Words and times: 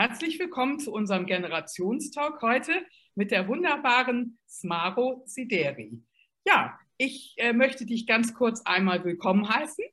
Herzlich 0.00 0.38
willkommen 0.38 0.78
zu 0.78 0.94
unserem 0.94 1.26
Generationstalk 1.26 2.40
heute 2.40 2.72
mit 3.16 3.30
der 3.30 3.46
wunderbaren 3.48 4.38
Smaro 4.48 5.22
Sideri. 5.26 6.02
Ja, 6.46 6.78
ich 6.96 7.34
äh, 7.36 7.52
möchte 7.52 7.84
dich 7.84 8.06
ganz 8.06 8.32
kurz 8.32 8.62
einmal 8.64 9.04
willkommen 9.04 9.46
heißen. 9.46 9.84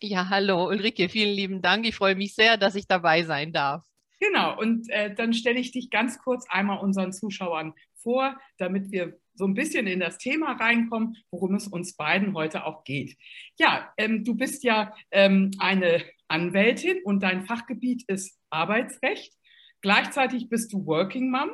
Ja, 0.00 0.28
hallo 0.28 0.66
Ulrike, 0.66 1.08
vielen 1.08 1.36
lieben 1.36 1.62
Dank. 1.62 1.86
Ich 1.86 1.94
freue 1.94 2.16
mich 2.16 2.34
sehr, 2.34 2.56
dass 2.56 2.74
ich 2.74 2.88
dabei 2.88 3.22
sein 3.22 3.52
darf. 3.52 3.84
Genau, 4.18 4.58
und 4.58 4.90
äh, 4.90 5.14
dann 5.14 5.34
stelle 5.34 5.60
ich 5.60 5.70
dich 5.70 5.90
ganz 5.90 6.18
kurz 6.18 6.44
einmal 6.48 6.80
unseren 6.80 7.12
Zuschauern 7.12 7.74
vor, 7.94 8.36
damit 8.58 8.90
wir 8.90 9.16
so 9.34 9.44
ein 9.44 9.54
bisschen 9.54 9.86
in 9.86 10.00
das 10.00 10.18
Thema 10.18 10.56
reinkommen, 10.56 11.16
worum 11.30 11.54
es 11.54 11.68
uns 11.68 11.94
beiden 11.94 12.34
heute 12.34 12.64
auch 12.64 12.82
geht. 12.82 13.16
Ja, 13.56 13.92
ähm, 13.98 14.24
du 14.24 14.34
bist 14.34 14.64
ja 14.64 14.92
ähm, 15.12 15.52
eine 15.60 16.02
Anwältin 16.28 17.02
und 17.04 17.22
dein 17.22 17.46
Fachgebiet 17.46 18.02
ist 18.08 18.36
Arbeitsrecht. 18.56 19.32
Gleichzeitig 19.80 20.48
bist 20.48 20.72
du 20.72 20.84
Working 20.86 21.30
Mom 21.30 21.50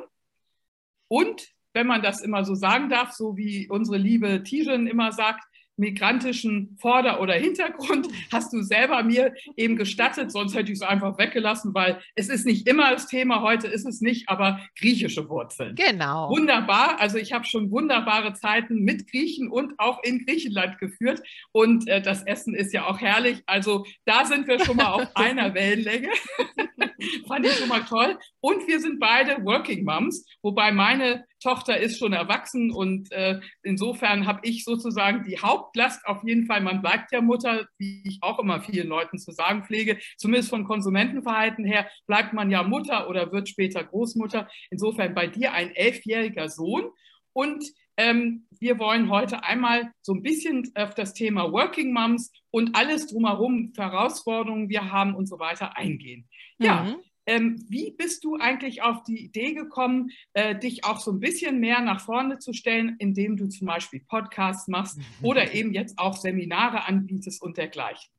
und 1.07 1.53
wenn 1.73 1.87
man 1.87 2.01
das 2.01 2.21
immer 2.21 2.45
so 2.45 2.55
sagen 2.55 2.89
darf, 2.89 3.11
so 3.11 3.35
wie 3.35 3.67
unsere 3.69 3.97
liebe 3.97 4.43
Tijen 4.43 4.87
immer 4.87 5.11
sagt, 5.11 5.43
migrantischen 5.77 6.77
Vorder- 6.79 7.19
oder 7.21 7.33
Hintergrund 7.33 8.07
hast 8.31 8.53
du 8.53 8.61
selber 8.61 9.03
mir 9.03 9.33
eben 9.57 9.75
gestattet, 9.75 10.31
sonst 10.31 10.55
hätte 10.55 10.71
ich 10.71 10.79
es 10.79 10.81
einfach 10.81 11.17
weggelassen, 11.17 11.73
weil 11.73 11.99
es 12.15 12.29
ist 12.29 12.45
nicht 12.45 12.67
immer 12.67 12.91
das 12.91 13.07
Thema, 13.07 13.41
heute 13.41 13.67
ist 13.67 13.85
es 13.85 14.01
nicht, 14.01 14.29
aber 14.29 14.59
griechische 14.77 15.27
Wurzeln. 15.29 15.75
Genau. 15.75 16.29
Wunderbar, 16.29 16.99
also 16.99 17.17
ich 17.17 17.33
habe 17.33 17.45
schon 17.45 17.71
wunderbare 17.71 18.33
Zeiten 18.33 18.83
mit 18.83 19.09
Griechen 19.09 19.49
und 19.49 19.73
auch 19.79 20.03
in 20.03 20.25
Griechenland 20.25 20.77
geführt 20.79 21.21
und 21.51 21.87
äh, 21.87 22.01
das 22.01 22.23
Essen 22.23 22.53
ist 22.53 22.73
ja 22.73 22.85
auch 22.87 22.99
herrlich, 22.99 23.41
also 23.45 23.85
da 24.05 24.25
sind 24.25 24.47
wir 24.47 24.63
schon 24.63 24.77
mal 24.77 24.91
auf 24.91 25.07
einer 25.15 25.53
Wellenlänge. 25.53 26.09
Fand 27.27 27.45
ich 27.45 27.53
schon 27.53 27.69
mal 27.69 27.83
toll. 27.83 28.17
Und 28.39 28.67
wir 28.67 28.79
sind 28.79 28.99
beide 28.99 29.43
Working 29.43 29.83
Moms, 29.83 30.25
wobei 30.41 30.71
meine 30.71 31.25
Tochter 31.43 31.77
ist 31.77 31.99
schon 31.99 32.13
erwachsen 32.13 32.71
und 32.71 33.11
äh, 33.11 33.39
insofern 33.61 34.25
habe 34.25 34.39
ich 34.43 34.63
sozusagen 34.63 35.23
die 35.23 35.37
Hauptlast 35.37 36.05
auf 36.05 36.23
jeden 36.23 36.45
Fall. 36.45 36.61
Man 36.61 36.81
bleibt 36.81 37.11
ja 37.11 37.21
Mutter, 37.21 37.67
wie 37.77 38.01
ich 38.05 38.19
auch 38.21 38.39
immer 38.39 38.61
vielen 38.61 38.87
Leuten 38.87 39.19
zu 39.19 39.31
sagen 39.31 39.63
pflege. 39.63 39.99
Zumindest 40.17 40.49
von 40.49 40.63
Konsumentenverhalten 40.63 41.65
her 41.65 41.87
bleibt 42.07 42.33
man 42.33 42.49
ja 42.49 42.63
Mutter 42.63 43.09
oder 43.09 43.31
wird 43.31 43.49
später 43.49 43.83
Großmutter. 43.83 44.49
Insofern 44.71 45.13
bei 45.13 45.27
dir 45.27 45.53
ein 45.53 45.75
elfjähriger 45.75 46.49
Sohn 46.49 46.89
und 47.33 47.63
ähm, 47.97 48.47
wir 48.59 48.79
wollen 48.79 49.09
heute 49.09 49.43
einmal 49.43 49.91
so 50.01 50.13
ein 50.13 50.23
bisschen 50.23 50.71
auf 50.75 50.95
das 50.95 51.13
Thema 51.13 51.51
Working 51.51 51.93
Moms 51.93 52.31
und 52.49 52.75
alles 52.75 53.07
drumherum, 53.07 53.73
Herausforderungen 53.75 54.69
wir 54.69 54.91
haben 54.91 55.13
und 55.13 55.27
so 55.27 55.39
weiter 55.39 55.77
eingehen. 55.77 56.27
Ja, 56.57 56.83
mhm. 56.83 56.95
Ähm, 57.25 57.63
wie 57.69 57.91
bist 57.91 58.23
du 58.23 58.37
eigentlich 58.37 58.81
auf 58.81 59.03
die 59.03 59.23
Idee 59.23 59.53
gekommen, 59.53 60.11
äh, 60.33 60.57
dich 60.57 60.85
auch 60.85 60.99
so 60.99 61.11
ein 61.11 61.19
bisschen 61.19 61.59
mehr 61.59 61.81
nach 61.81 62.01
vorne 62.01 62.39
zu 62.39 62.53
stellen, 62.53 62.95
indem 62.99 63.37
du 63.37 63.47
zum 63.47 63.67
Beispiel 63.67 64.01
Podcasts 64.07 64.67
machst 64.67 64.99
oder 65.21 65.53
eben 65.53 65.73
jetzt 65.73 65.97
auch 65.97 66.17
Seminare 66.17 66.85
anbietest 66.87 67.41
und 67.41 67.57
dergleichen? 67.57 68.12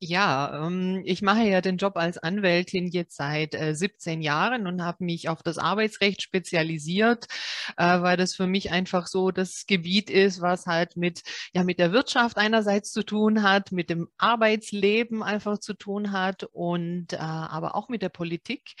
Ja, 0.00 0.64
ähm, 0.66 1.02
ich 1.06 1.22
mache 1.22 1.42
ja 1.42 1.60
den 1.60 1.76
Job 1.76 1.96
als 1.96 2.18
Anwältin 2.18 2.86
jetzt 2.86 3.16
seit 3.16 3.56
17 3.72 4.20
äh, 4.20 4.24
Jahren 4.24 4.68
und 4.68 4.84
habe 4.84 5.02
mich 5.04 5.28
auf 5.28 5.42
das 5.42 5.58
Arbeitsrecht 5.58 6.22
spezialisiert, 6.22 7.26
äh, 7.76 8.00
weil 8.00 8.16
das 8.16 8.36
für 8.36 8.46
mich 8.46 8.70
einfach 8.70 9.08
so 9.08 9.32
das 9.32 9.66
Gebiet 9.66 10.08
ist, 10.08 10.40
was 10.40 10.66
halt 10.66 10.96
mit, 10.96 11.22
ja, 11.52 11.64
mit 11.64 11.80
der 11.80 11.90
Wirtschaft 11.92 12.36
einerseits 12.36 12.92
zu 12.92 13.02
tun 13.02 13.42
hat, 13.42 13.72
mit 13.72 13.90
dem 13.90 14.08
Arbeitsleben 14.18 15.24
einfach 15.24 15.58
zu 15.58 15.74
tun 15.74 16.12
hat 16.12 16.44
und 16.44 17.12
äh, 17.14 17.16
aber 17.16 17.74
auch 17.74 17.88
mit 17.88 18.00
der 18.00 18.08
Politik. 18.08 18.76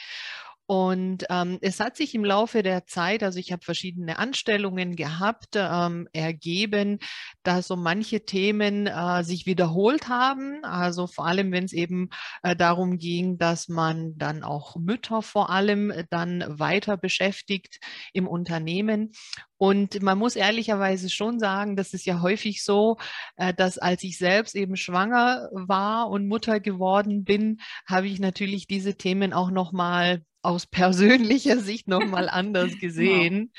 Und 0.70 1.24
ähm, 1.30 1.56
es 1.62 1.80
hat 1.80 1.96
sich 1.96 2.14
im 2.14 2.26
Laufe 2.26 2.62
der 2.62 2.84
Zeit, 2.84 3.22
also 3.22 3.38
ich 3.38 3.52
habe 3.52 3.64
verschiedene 3.64 4.18
Anstellungen 4.18 4.96
gehabt, 4.96 5.54
ähm, 5.54 6.08
ergeben, 6.12 6.98
dass 7.42 7.68
so 7.68 7.76
manche 7.76 8.26
Themen 8.26 8.86
äh, 8.86 9.24
sich 9.24 9.46
wiederholt 9.46 10.10
haben. 10.10 10.62
Also 10.64 11.06
vor 11.06 11.26
allem, 11.26 11.52
wenn 11.52 11.64
es 11.64 11.72
eben 11.72 12.10
äh, 12.42 12.54
darum 12.54 12.98
ging, 12.98 13.38
dass 13.38 13.68
man 13.68 14.18
dann 14.18 14.42
auch 14.42 14.76
Mütter 14.76 15.22
vor 15.22 15.48
allem 15.48 15.90
äh, 15.90 16.04
dann 16.10 16.44
weiter 16.46 16.98
beschäftigt 16.98 17.80
im 18.12 18.28
Unternehmen. 18.28 19.12
Und 19.56 20.02
man 20.02 20.18
muss 20.18 20.36
ehrlicherweise 20.36 21.08
schon 21.08 21.38
sagen, 21.38 21.76
das 21.76 21.94
ist 21.94 22.04
ja 22.04 22.20
häufig 22.20 22.62
so, 22.62 22.98
äh, 23.36 23.54
dass 23.54 23.78
als 23.78 24.02
ich 24.02 24.18
selbst 24.18 24.54
eben 24.54 24.76
schwanger 24.76 25.48
war 25.50 26.10
und 26.10 26.28
Mutter 26.28 26.60
geworden 26.60 27.24
bin, 27.24 27.60
habe 27.86 28.06
ich 28.08 28.20
natürlich 28.20 28.66
diese 28.66 28.96
Themen 28.98 29.32
auch 29.32 29.50
noch 29.50 29.72
mal 29.72 30.22
aus 30.42 30.66
persönlicher 30.66 31.58
Sicht 31.58 31.88
nochmal 31.88 32.28
anders 32.30 32.70
genau. 32.70 32.80
gesehen. 32.80 33.52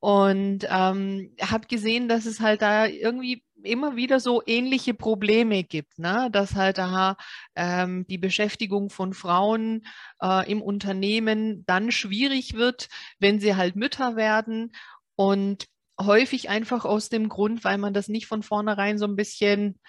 Und 0.00 0.64
ähm, 0.70 1.34
habe 1.40 1.66
gesehen, 1.66 2.08
dass 2.08 2.24
es 2.24 2.40
halt 2.40 2.62
da 2.62 2.86
irgendwie 2.86 3.42
immer 3.62 3.96
wieder 3.96 4.20
so 4.20 4.42
ähnliche 4.46 4.94
Probleme 4.94 5.64
gibt, 5.64 5.98
ne? 5.98 6.28
dass 6.30 6.54
halt 6.54 6.78
da 6.78 7.16
ähm, 7.56 8.06
die 8.08 8.18
Beschäftigung 8.18 8.90
von 8.90 9.12
Frauen 9.12 9.84
äh, 10.22 10.50
im 10.50 10.62
Unternehmen 10.62 11.64
dann 11.66 11.90
schwierig 11.90 12.54
wird, 12.54 12.88
wenn 13.18 13.40
sie 13.40 13.56
halt 13.56 13.76
Mütter 13.76 14.16
werden 14.16 14.72
und 15.16 15.66
häufig 16.00 16.48
einfach 16.48 16.84
aus 16.84 17.08
dem 17.08 17.28
Grund, 17.28 17.64
weil 17.64 17.78
man 17.78 17.92
das 17.92 18.08
nicht 18.08 18.26
von 18.26 18.42
vornherein 18.42 18.98
so 18.98 19.06
ein 19.06 19.16
bisschen 19.16 19.80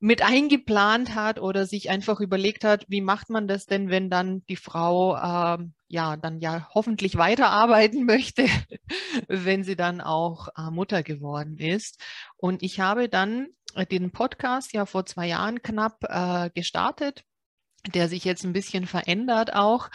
mit 0.00 0.22
eingeplant 0.22 1.14
hat 1.14 1.38
oder 1.38 1.66
sich 1.66 1.90
einfach 1.90 2.20
überlegt 2.20 2.64
hat, 2.64 2.86
wie 2.88 3.02
macht 3.02 3.28
man 3.28 3.46
das 3.46 3.66
denn, 3.66 3.90
wenn 3.90 4.08
dann 4.08 4.42
die 4.48 4.56
Frau 4.56 5.14
äh, 5.14 5.58
ja 5.88 6.16
dann 6.16 6.40
ja 6.40 6.68
hoffentlich 6.74 7.16
weiterarbeiten 7.16 8.04
möchte, 8.06 8.46
wenn 9.28 9.62
sie 9.62 9.76
dann 9.76 10.00
auch 10.00 10.48
äh, 10.56 10.70
Mutter 10.70 11.02
geworden 11.02 11.58
ist. 11.58 12.02
Und 12.36 12.62
ich 12.62 12.80
habe 12.80 13.08
dann 13.08 13.48
den 13.90 14.10
Podcast 14.10 14.72
ja 14.72 14.86
vor 14.86 15.06
zwei 15.06 15.28
Jahren 15.28 15.62
knapp 15.62 16.02
äh, 16.08 16.50
gestartet 16.50 17.24
der 17.94 18.08
sich 18.08 18.24
jetzt 18.24 18.44
ein 18.44 18.52
bisschen 18.52 18.86
verändert 18.86 19.54
auch. 19.54 19.88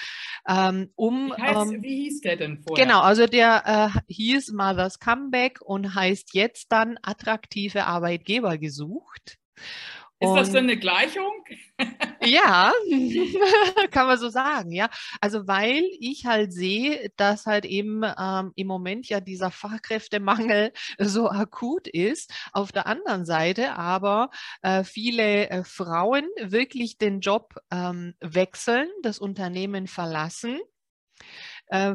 Ähm, 0.48 0.92
um, 0.96 1.34
wie, 1.36 1.42
heißt, 1.42 1.72
ähm, 1.72 1.84
wie, 1.84 2.04
hieß 2.04 2.22
der 2.22 2.36
denn 2.36 2.58
vorher? 2.58 2.86
Genau, 2.86 3.02
also 3.02 3.28
der 3.28 3.94
äh, 3.96 4.00
hieß 4.12 4.54
Mother's 4.54 5.00
Comeback 5.00 5.62
und 5.62 5.94
heißt 5.94 6.34
jetzt 6.34 6.72
dann 6.72 6.98
attraktive 7.04 7.86
Arbeitgeber 7.86 8.58
gesucht. 8.58 9.38
Ist 10.20 10.34
das 10.34 10.52
denn 10.52 10.64
eine 10.64 10.78
Gleichung? 10.78 11.44
ja, 12.24 12.72
kann 13.92 14.08
man 14.08 14.18
so 14.18 14.30
sagen, 14.30 14.72
ja. 14.72 14.90
Also 15.20 15.46
weil 15.46 15.84
ich 16.00 16.26
halt 16.26 16.54
sehe, 16.54 17.12
dass 17.18 17.46
halt 17.46 17.66
eben 17.66 18.02
ähm, 18.18 18.54
im 18.56 18.68
Moment 18.68 19.10
ja 19.10 19.20
dieser 19.20 19.52
Fachkräftemangel 19.52 20.72
so 21.00 21.30
akut 21.30 21.88
ist. 21.88 22.32
Auf 22.54 22.72
der 22.72 22.88
anderen 22.88 23.26
Seite 23.26 23.74
aber 23.74 24.30
äh, 24.62 24.84
viele 24.86 25.50
äh, 25.50 25.64
Frauen 25.66 26.26
wirklich 26.42 26.98
den 26.98 27.20
Job 27.20 27.56
ähm, 27.72 28.14
wechseln, 28.22 28.88
das 29.04 29.20
Unternehmen 29.20 29.88
verlassen 29.88 30.60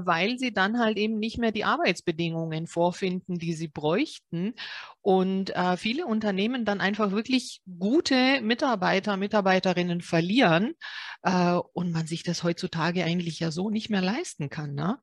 weil 0.04 0.38
sie 0.38 0.52
dann 0.52 0.78
halt 0.78 0.96
eben 0.98 1.18
nicht 1.18 1.38
mehr 1.38 1.52
die 1.52 1.64
Arbeitsbedingungen 1.64 2.66
vorfinden, 2.66 3.38
die 3.38 3.54
sie 3.54 3.68
bräuchten. 3.68 4.54
Und 5.00 5.54
äh, 5.56 5.76
viele 5.76 6.06
Unternehmen 6.06 6.64
dann 6.64 6.80
einfach 6.80 7.10
wirklich 7.10 7.62
gute 7.78 8.40
Mitarbeiter, 8.42 9.16
Mitarbeiterinnen 9.16 10.00
verlieren 10.00 10.74
äh, 11.22 11.58
und 11.72 11.92
man 11.92 12.06
sich 12.06 12.22
das 12.22 12.42
heutzutage 12.42 13.04
eigentlich 13.04 13.40
ja 13.40 13.50
so 13.50 13.70
nicht 13.70 13.90
mehr 13.90 14.02
leisten 14.02 14.50
kann. 14.50 14.74
Ne? 14.74 14.98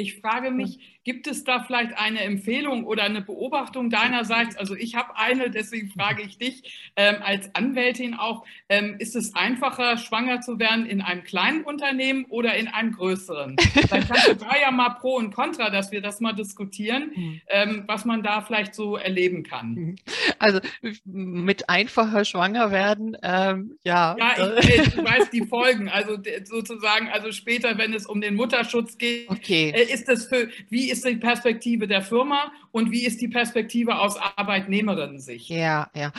Ich 0.00 0.20
frage 0.20 0.50
mich, 0.50 0.78
gibt 1.04 1.26
es 1.26 1.44
da 1.44 1.62
vielleicht 1.62 1.96
eine 1.98 2.20
Empfehlung 2.20 2.84
oder 2.84 3.04
eine 3.04 3.22
Beobachtung 3.22 3.90
deinerseits? 3.90 4.56
Also 4.56 4.74
ich 4.74 4.94
habe 4.94 5.16
eine, 5.16 5.50
deswegen 5.50 5.90
frage 5.90 6.22
ich 6.22 6.38
dich 6.38 6.92
ähm, 6.96 7.16
als 7.22 7.54
Anwältin 7.54 8.14
auch, 8.14 8.44
ähm, 8.68 8.96
ist 8.98 9.16
es 9.16 9.34
einfacher, 9.34 9.96
schwanger 9.96 10.40
zu 10.40 10.58
werden 10.58 10.86
in 10.86 11.00
einem 11.00 11.24
kleinen 11.24 11.64
Unternehmen 11.64 12.26
oder 12.28 12.54
in 12.54 12.68
einem 12.68 12.92
größeren? 12.92 13.56
Vielleicht 13.58 14.08
kannst 14.08 14.28
du 14.28 14.34
da 14.34 14.52
ja 14.60 14.70
mal 14.70 14.90
Pro 14.90 15.16
und 15.16 15.34
Contra, 15.34 15.70
dass 15.70 15.90
wir 15.90 16.00
das 16.00 16.20
mal 16.20 16.32
diskutieren, 16.32 17.10
mhm. 17.14 17.40
ähm, 17.48 17.84
was 17.86 18.04
man 18.04 18.22
da 18.22 18.42
vielleicht 18.42 18.74
so 18.74 18.96
erleben 18.96 19.42
kann. 19.42 19.74
Mhm. 19.74 19.96
Also 20.38 20.60
mit 21.04 21.68
einfacher 21.68 22.24
schwanger 22.24 22.70
werden, 22.70 23.16
ähm, 23.22 23.78
ja. 23.84 24.16
Ja, 24.18 24.58
ich, 24.58 24.68
ich, 24.68 24.96
weiß 24.96 25.30
die 25.30 25.46
Folgen, 25.46 25.88
also 25.88 26.18
sozusagen, 26.44 27.08
also 27.08 27.32
später, 27.32 27.78
wenn 27.78 27.94
es 27.94 28.06
um 28.06 28.20
den 28.20 28.34
Mutterschutz 28.34 28.98
geht. 28.98 29.28
Okay. 29.28 29.72
Äh, 29.74 29.89
ist 29.90 30.08
das 30.08 30.26
für, 30.26 30.48
wie 30.68 30.90
ist 30.90 31.04
die 31.04 31.16
Perspektive 31.16 31.86
der 31.86 32.02
Firma 32.02 32.52
und 32.72 32.90
wie 32.90 33.04
ist 33.04 33.20
die 33.20 33.28
Perspektive 33.28 33.98
aus 33.98 34.16
Arbeitnehmerinnen-Sicht? 34.16 35.50
Ja, 35.50 35.90
ja. 35.94 36.12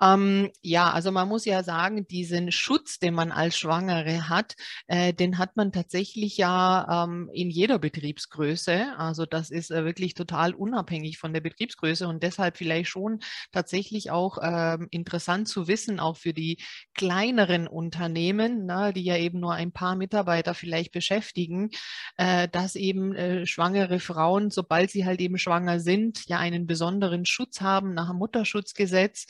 Ähm, 0.00 0.50
ja, 0.62 0.90
also 0.90 1.12
man 1.12 1.28
muss 1.28 1.44
ja 1.44 1.62
sagen, 1.62 2.06
diesen 2.06 2.52
Schutz, 2.52 2.98
den 2.98 3.14
man 3.14 3.32
als 3.32 3.56
Schwangere 3.56 4.28
hat, 4.28 4.56
äh, 4.86 5.12
den 5.12 5.38
hat 5.38 5.56
man 5.56 5.72
tatsächlich 5.72 6.36
ja 6.36 7.04
ähm, 7.04 7.30
in 7.32 7.50
jeder 7.50 7.78
Betriebsgröße. 7.78 8.94
Also 8.98 9.26
das 9.26 9.50
ist 9.50 9.70
äh, 9.70 9.84
wirklich 9.84 10.14
total 10.14 10.54
unabhängig 10.54 11.18
von 11.18 11.32
der 11.32 11.40
Betriebsgröße 11.40 12.08
und 12.08 12.22
deshalb 12.22 12.56
vielleicht 12.56 12.90
schon 12.90 13.20
tatsächlich 13.52 14.10
auch 14.10 14.38
ähm, 14.42 14.88
interessant 14.90 15.48
zu 15.48 15.68
wissen, 15.68 16.00
auch 16.00 16.16
für 16.16 16.32
die 16.32 16.58
kleineren 16.94 17.66
Unternehmen, 17.68 18.66
na, 18.66 18.86
ne, 18.86 18.92
die 18.92 19.04
ja 19.04 19.16
eben 19.16 19.40
nur 19.40 19.54
ein 19.54 19.72
paar 19.72 19.96
Mitarbeiter 19.96 20.54
vielleicht 20.54 20.92
beschäftigen, 20.92 21.70
äh, 22.16 22.48
dass 22.48 22.76
eben 22.76 23.11
äh, 23.16 23.46
schwangere 23.46 24.00
Frauen, 24.00 24.50
sobald 24.50 24.90
sie 24.90 25.04
halt 25.04 25.20
eben 25.20 25.38
schwanger 25.38 25.80
sind, 25.80 26.26
ja 26.26 26.38
einen 26.38 26.66
besonderen 26.66 27.24
Schutz 27.26 27.60
haben 27.60 27.94
nach 27.94 28.10
dem 28.10 28.18
Mutterschutzgesetz. 28.18 29.26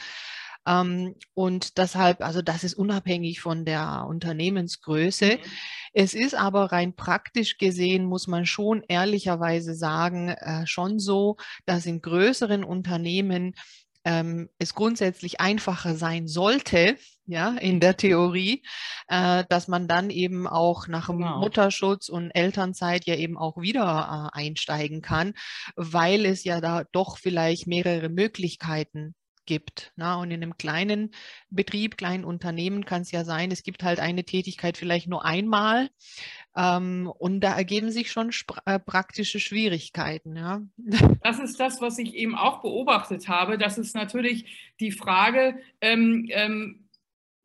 Ähm, 0.67 1.17
und 1.35 1.79
deshalb, 1.79 2.21
also 2.21 2.43
das 2.43 2.65
ist 2.65 2.75
unabhängig 2.75 3.41
von 3.41 3.65
der 3.65 4.07
Unternehmensgröße. 4.09 5.37
Mhm. 5.37 5.51
Es 5.93 6.15
ist 6.15 6.35
aber 6.35 6.73
rein 6.73 6.95
praktisch 6.95 7.59
gesehen, 7.59 8.05
muss 8.05 8.27
man 8.27 8.47
schon 8.47 8.83
ehrlicherweise 8.89 9.75
sagen, 9.75 10.29
äh, 10.31 10.67
schon 10.67 10.99
so, 10.99 11.37
dass 11.67 11.87
in 11.87 12.01
größeren 12.01 12.65
Unternehmen 12.65 13.55
ähm, 14.05 14.49
es 14.59 14.75
grundsätzlich 14.75 15.41
einfacher 15.41 15.95
sein 15.95 16.27
sollte, 16.29 16.97
ja, 17.27 17.51
in 17.51 17.81
der 17.81 17.97
Theorie, 17.97 18.63
äh, 19.09 19.45
dass 19.49 19.69
man 19.69 19.87
dann 19.87 20.11
eben 20.11 20.47
auch 20.47 20.89
nach 20.89 21.07
genau. 21.07 21.39
Mutterschutz 21.39 22.09
und 22.09 22.31
Elternzeit 22.31 23.05
ja 23.07 23.15
eben 23.15 23.39
auch 23.39 23.61
wieder 23.61 24.31
äh, 24.35 24.39
einsteigen 24.39 25.03
kann, 25.03 25.35
weil 25.77 26.27
es 26.27 26.45
ja 26.45 26.61
da 26.61 26.85
doch 26.93 27.19
vielleicht 27.19 27.67
mehrere 27.67 28.09
Möglichkeiten 28.09 29.15
gibt. 29.47 29.93
Na, 29.97 30.17
und 30.17 30.31
in 30.31 30.43
einem 30.43 30.57
kleinen 30.57 31.11
Betrieb, 31.51 31.97
kleinen 31.97 32.25
Unternehmen 32.25 32.85
kann 32.85 33.03
es 33.03 33.11
ja 33.11 33.25
sein, 33.25 33.51
es 33.51 33.63
gibt 33.63 33.83
halt 33.83 34.01
eine 34.01 34.25
Tätigkeit 34.25 34.77
vielleicht 34.77 35.09
nur 35.09 35.25
einmal 35.25 35.91
ähm, 36.57 37.11
und 37.19 37.41
da 37.41 37.57
ergeben 37.57 37.91
sich 37.91 38.13
schon 38.13 38.31
äh, 38.67 38.79
praktische 38.79 39.41
Schwierigkeiten. 39.41 40.37
Ja. 40.37 40.63
Das 41.23 41.39
ist 41.39 41.61
das, 41.61 41.81
was 41.81 41.99
ich 41.99 42.15
eben 42.15 42.35
auch 42.35 42.63
beobachtet 42.63 43.29
habe. 43.29 43.57
Das 43.57 43.79
ist 43.79 43.95
natürlich 43.95 44.73
die 44.81 44.91
Frage, 44.91 45.59
ähm, 45.81 46.27
ähm, 46.31 46.82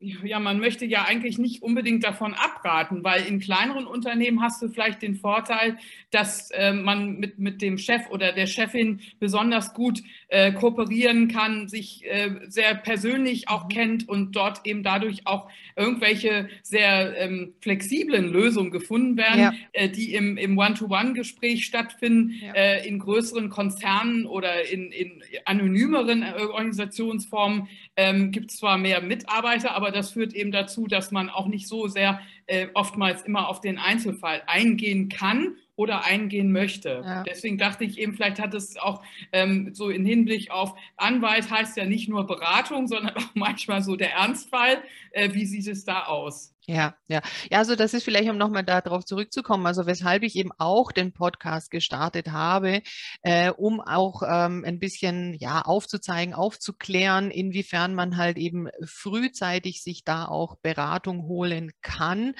ja, 0.00 0.38
man 0.38 0.60
möchte 0.60 0.84
ja 0.84 1.06
eigentlich 1.06 1.38
nicht 1.38 1.62
unbedingt 1.62 2.04
davon 2.04 2.32
abraten, 2.34 3.02
weil 3.02 3.26
in 3.26 3.40
kleineren 3.40 3.84
Unternehmen 3.84 4.40
hast 4.40 4.62
du 4.62 4.68
vielleicht 4.68 5.02
den 5.02 5.16
Vorteil, 5.16 5.76
dass 6.12 6.52
äh, 6.52 6.72
man 6.72 7.18
mit, 7.18 7.40
mit 7.40 7.60
dem 7.62 7.78
Chef 7.78 8.08
oder 8.10 8.32
der 8.32 8.46
Chefin 8.46 9.00
besonders 9.18 9.74
gut 9.74 10.00
äh, 10.28 10.52
kooperieren 10.52 11.26
kann, 11.26 11.66
sich 11.66 12.04
äh, 12.06 12.30
sehr 12.46 12.76
persönlich 12.76 13.48
auch 13.48 13.64
mhm. 13.64 13.68
kennt 13.70 14.08
und 14.08 14.36
dort 14.36 14.64
eben 14.66 14.84
dadurch 14.84 15.26
auch 15.26 15.50
irgendwelche 15.74 16.48
sehr 16.62 17.16
ähm, 17.16 17.54
flexiblen 17.60 18.28
Lösungen 18.28 18.70
gefunden 18.70 19.16
werden, 19.16 19.40
ja. 19.40 19.52
Äh, 19.72 19.88
die 19.88 20.14
im, 20.14 20.36
im 20.36 20.56
One-to-One-Gespräch 20.56 21.64
stattfinden. 21.64 22.34
Ja. 22.40 22.52
Äh, 22.52 22.86
in 22.86 23.00
größeren 23.00 23.50
Konzernen 23.50 24.26
oder 24.26 24.70
in, 24.70 24.92
in 24.92 25.22
anonymeren 25.44 26.22
äh, 26.22 26.34
Organisationsformen 26.40 27.68
ähm, 27.98 28.30
gibt 28.30 28.52
es 28.52 28.58
zwar 28.58 28.78
mehr 28.78 29.02
Mitarbeiter, 29.02 29.74
aber 29.74 29.88
aber 29.88 29.96
das 29.96 30.10
führt 30.10 30.34
eben 30.34 30.52
dazu, 30.52 30.86
dass 30.86 31.12
man 31.12 31.30
auch 31.30 31.46
nicht 31.46 31.66
so 31.66 31.88
sehr 31.88 32.20
äh, 32.46 32.66
oftmals 32.74 33.22
immer 33.22 33.48
auf 33.48 33.62
den 33.62 33.78
Einzelfall 33.78 34.42
eingehen 34.46 35.08
kann 35.08 35.56
oder 35.76 36.04
eingehen 36.04 36.52
möchte. 36.52 37.02
Ja. 37.02 37.22
Deswegen 37.22 37.56
dachte 37.56 37.84
ich 37.84 37.98
eben, 37.98 38.12
vielleicht 38.12 38.38
hat 38.38 38.52
es 38.52 38.76
auch 38.76 39.02
ähm, 39.32 39.70
so 39.72 39.88
in 39.88 40.04
Hinblick 40.04 40.50
auf 40.50 40.74
Anwalt 40.98 41.50
heißt 41.50 41.78
ja 41.78 41.86
nicht 41.86 42.06
nur 42.06 42.26
Beratung, 42.26 42.86
sondern 42.86 43.16
auch 43.16 43.34
manchmal 43.34 43.82
so 43.82 43.96
der 43.96 44.12
Ernstfall. 44.12 44.82
Äh, 45.12 45.32
wie 45.32 45.46
sieht 45.46 45.66
es 45.66 45.86
da 45.86 46.04
aus? 46.04 46.54
Ja, 46.70 46.96
ja. 47.06 47.22
Ja, 47.50 47.58
also 47.60 47.76
das 47.76 47.94
ist 47.94 48.02
vielleicht, 48.04 48.28
um 48.28 48.36
nochmal 48.36 48.62
darauf 48.62 49.06
zurückzukommen, 49.06 49.66
also 49.66 49.86
weshalb 49.86 50.22
ich 50.22 50.36
eben 50.36 50.50
auch 50.58 50.92
den 50.92 51.14
Podcast 51.14 51.70
gestartet 51.70 52.30
habe, 52.30 52.82
äh, 53.22 53.48
um 53.50 53.80
auch 53.80 54.22
ähm, 54.22 54.64
ein 54.66 54.78
bisschen 54.78 55.32
ja 55.40 55.62
aufzuzeigen, 55.62 56.34
aufzuklären, 56.34 57.30
inwiefern 57.30 57.94
man 57.94 58.18
halt 58.18 58.36
eben 58.36 58.68
frühzeitig 58.84 59.82
sich 59.82 60.04
da 60.04 60.26
auch 60.26 60.56
Beratung 60.60 61.22
holen 61.22 61.70
kann, 61.80 62.34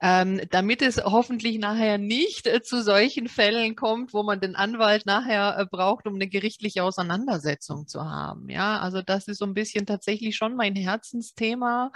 ähm, 0.00 0.40
damit 0.50 0.80
es 0.80 0.98
hoffentlich 1.02 1.58
nachher 1.58 1.98
nicht 1.98 2.46
äh, 2.46 2.62
zu 2.62 2.84
solchen 2.84 3.26
Fällen 3.26 3.74
kommt, 3.74 4.14
wo 4.14 4.22
man 4.22 4.38
den 4.40 4.54
Anwalt 4.54 5.06
nachher 5.06 5.58
äh, 5.58 5.66
braucht, 5.66 6.06
um 6.06 6.14
eine 6.14 6.28
gerichtliche 6.28 6.84
Auseinandersetzung 6.84 7.88
zu 7.88 8.04
haben. 8.04 8.48
Ja, 8.48 8.78
also 8.78 9.02
das 9.02 9.26
ist 9.26 9.38
so 9.38 9.44
ein 9.44 9.54
bisschen 9.54 9.86
tatsächlich 9.86 10.36
schon 10.36 10.54
mein 10.54 10.76
Herzensthema, 10.76 11.90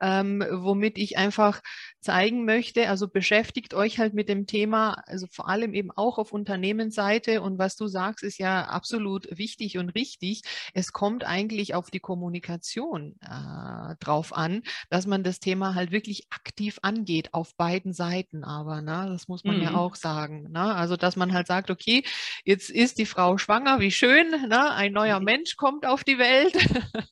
ähm, 0.00 0.44
womit 0.50 0.98
ich 0.98 1.18
einfach 1.24 1.60
zeigen 2.04 2.44
möchte. 2.44 2.88
Also 2.88 3.08
beschäftigt 3.08 3.74
euch 3.74 3.98
halt 3.98 4.14
mit 4.14 4.28
dem 4.28 4.46
Thema, 4.46 5.02
also 5.06 5.26
vor 5.30 5.48
allem 5.48 5.74
eben 5.74 5.90
auch 5.90 6.18
auf 6.18 6.32
Unternehmensseite. 6.32 7.42
Und 7.42 7.58
was 7.58 7.74
du 7.76 7.88
sagst, 7.88 8.22
ist 8.22 8.38
ja 8.38 8.66
absolut 8.66 9.26
wichtig 9.36 9.78
und 9.78 9.88
richtig. 9.90 10.42
Es 10.74 10.92
kommt 10.92 11.24
eigentlich 11.24 11.74
auf 11.74 11.90
die 11.90 12.00
Kommunikation 12.00 13.16
äh, 13.20 13.96
drauf 13.98 14.32
an, 14.32 14.62
dass 14.90 15.06
man 15.06 15.24
das 15.24 15.40
Thema 15.40 15.74
halt 15.74 15.90
wirklich 15.90 16.26
aktiv 16.30 16.78
angeht, 16.82 17.32
auf 17.32 17.56
beiden 17.56 17.92
Seiten 17.92 18.44
aber. 18.44 18.82
Ne? 18.82 19.08
Das 19.10 19.28
muss 19.28 19.44
man 19.44 19.56
mhm. 19.56 19.62
ja 19.62 19.74
auch 19.74 19.96
sagen. 19.96 20.50
Ne? 20.52 20.74
Also, 20.74 20.96
dass 20.96 21.16
man 21.16 21.32
halt 21.32 21.46
sagt, 21.46 21.70
okay, 21.70 22.04
jetzt 22.44 22.70
ist 22.70 22.98
die 22.98 23.06
Frau 23.06 23.38
schwanger, 23.38 23.80
wie 23.80 23.90
schön, 23.90 24.30
ne? 24.48 24.72
ein 24.72 24.92
neuer 24.92 25.18
mhm. 25.18 25.24
Mensch 25.24 25.56
kommt 25.56 25.86
auf 25.86 26.04
die 26.04 26.18
Welt. 26.18 26.54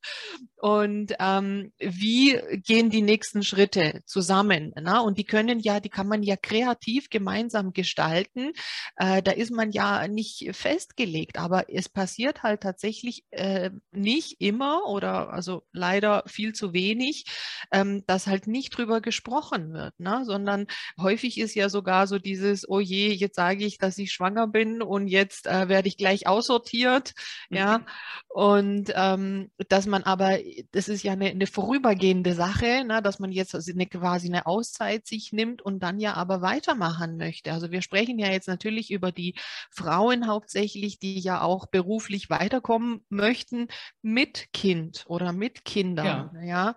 und 0.56 1.14
ähm, 1.18 1.72
wie 1.78 2.38
gehen 2.64 2.90
die 2.90 3.02
nächsten 3.02 3.42
Schritte 3.42 4.02
zusammen? 4.04 4.72
Na? 4.82 5.00
Und 5.00 5.18
die 5.18 5.24
können 5.24 5.60
ja, 5.60 5.80
die 5.80 5.88
kann 5.88 6.08
man 6.08 6.22
ja 6.22 6.36
kreativ 6.36 7.10
gemeinsam 7.10 7.72
gestalten. 7.72 8.52
Äh, 8.96 9.22
da 9.22 9.32
ist 9.32 9.50
man 9.50 9.72
ja 9.72 10.08
nicht 10.08 10.50
festgelegt, 10.54 11.38
aber 11.38 11.72
es 11.72 11.88
passiert 11.88 12.42
halt 12.42 12.62
tatsächlich 12.62 13.24
äh, 13.30 13.70
nicht 13.92 14.40
immer 14.40 14.86
oder 14.86 15.32
also 15.32 15.62
leider 15.72 16.24
viel 16.26 16.52
zu 16.52 16.72
wenig, 16.72 17.24
ähm, 17.72 18.04
dass 18.06 18.26
halt 18.26 18.46
nicht 18.46 18.76
drüber 18.76 19.00
gesprochen 19.00 19.72
wird, 19.72 19.98
ne? 19.98 20.22
sondern 20.24 20.66
häufig 21.00 21.38
ist 21.38 21.54
ja 21.54 21.68
sogar 21.68 22.06
so 22.06 22.18
dieses, 22.18 22.68
oh 22.68 22.80
je, 22.80 23.12
jetzt 23.12 23.36
sage 23.36 23.64
ich, 23.64 23.78
dass 23.78 23.98
ich 23.98 24.12
schwanger 24.12 24.46
bin 24.46 24.82
und 24.82 25.06
jetzt 25.08 25.46
äh, 25.46 25.68
werde 25.68 25.88
ich 25.88 25.96
gleich 25.96 26.26
aussortiert, 26.26 27.12
mhm. 27.50 27.56
ja, 27.56 27.86
und 28.28 28.92
ähm, 28.94 29.50
dass 29.68 29.86
man 29.86 30.02
aber, 30.04 30.38
das 30.72 30.88
ist 30.88 31.02
ja 31.02 31.12
eine, 31.12 31.26
eine 31.26 31.46
vorübergehende 31.46 32.34
Sache, 32.34 32.84
ne? 32.84 33.02
dass 33.02 33.18
man 33.18 33.32
jetzt 33.32 33.54
eine, 33.54 33.86
quasi 33.86 34.28
eine 34.28 34.46
Aus 34.46 34.71
Auszeit 34.72 35.06
sich 35.06 35.32
nimmt 35.32 35.62
und 35.62 35.82
dann 35.82 36.00
ja 36.00 36.14
aber 36.14 36.40
weitermachen 36.40 37.16
möchte. 37.16 37.52
Also 37.52 37.70
wir 37.70 37.82
sprechen 37.82 38.18
ja 38.18 38.30
jetzt 38.30 38.48
natürlich 38.48 38.90
über 38.90 39.12
die 39.12 39.34
Frauen 39.70 40.26
hauptsächlich, 40.26 40.98
die 40.98 41.20
ja 41.20 41.42
auch 41.42 41.66
beruflich 41.66 42.30
weiterkommen 42.30 43.04
möchten 43.08 43.68
mit 44.00 44.48
Kind 44.52 45.04
oder 45.06 45.32
mit 45.32 45.64
Kindern. 45.64 46.30
Ja. 46.34 46.42
ja. 46.42 46.76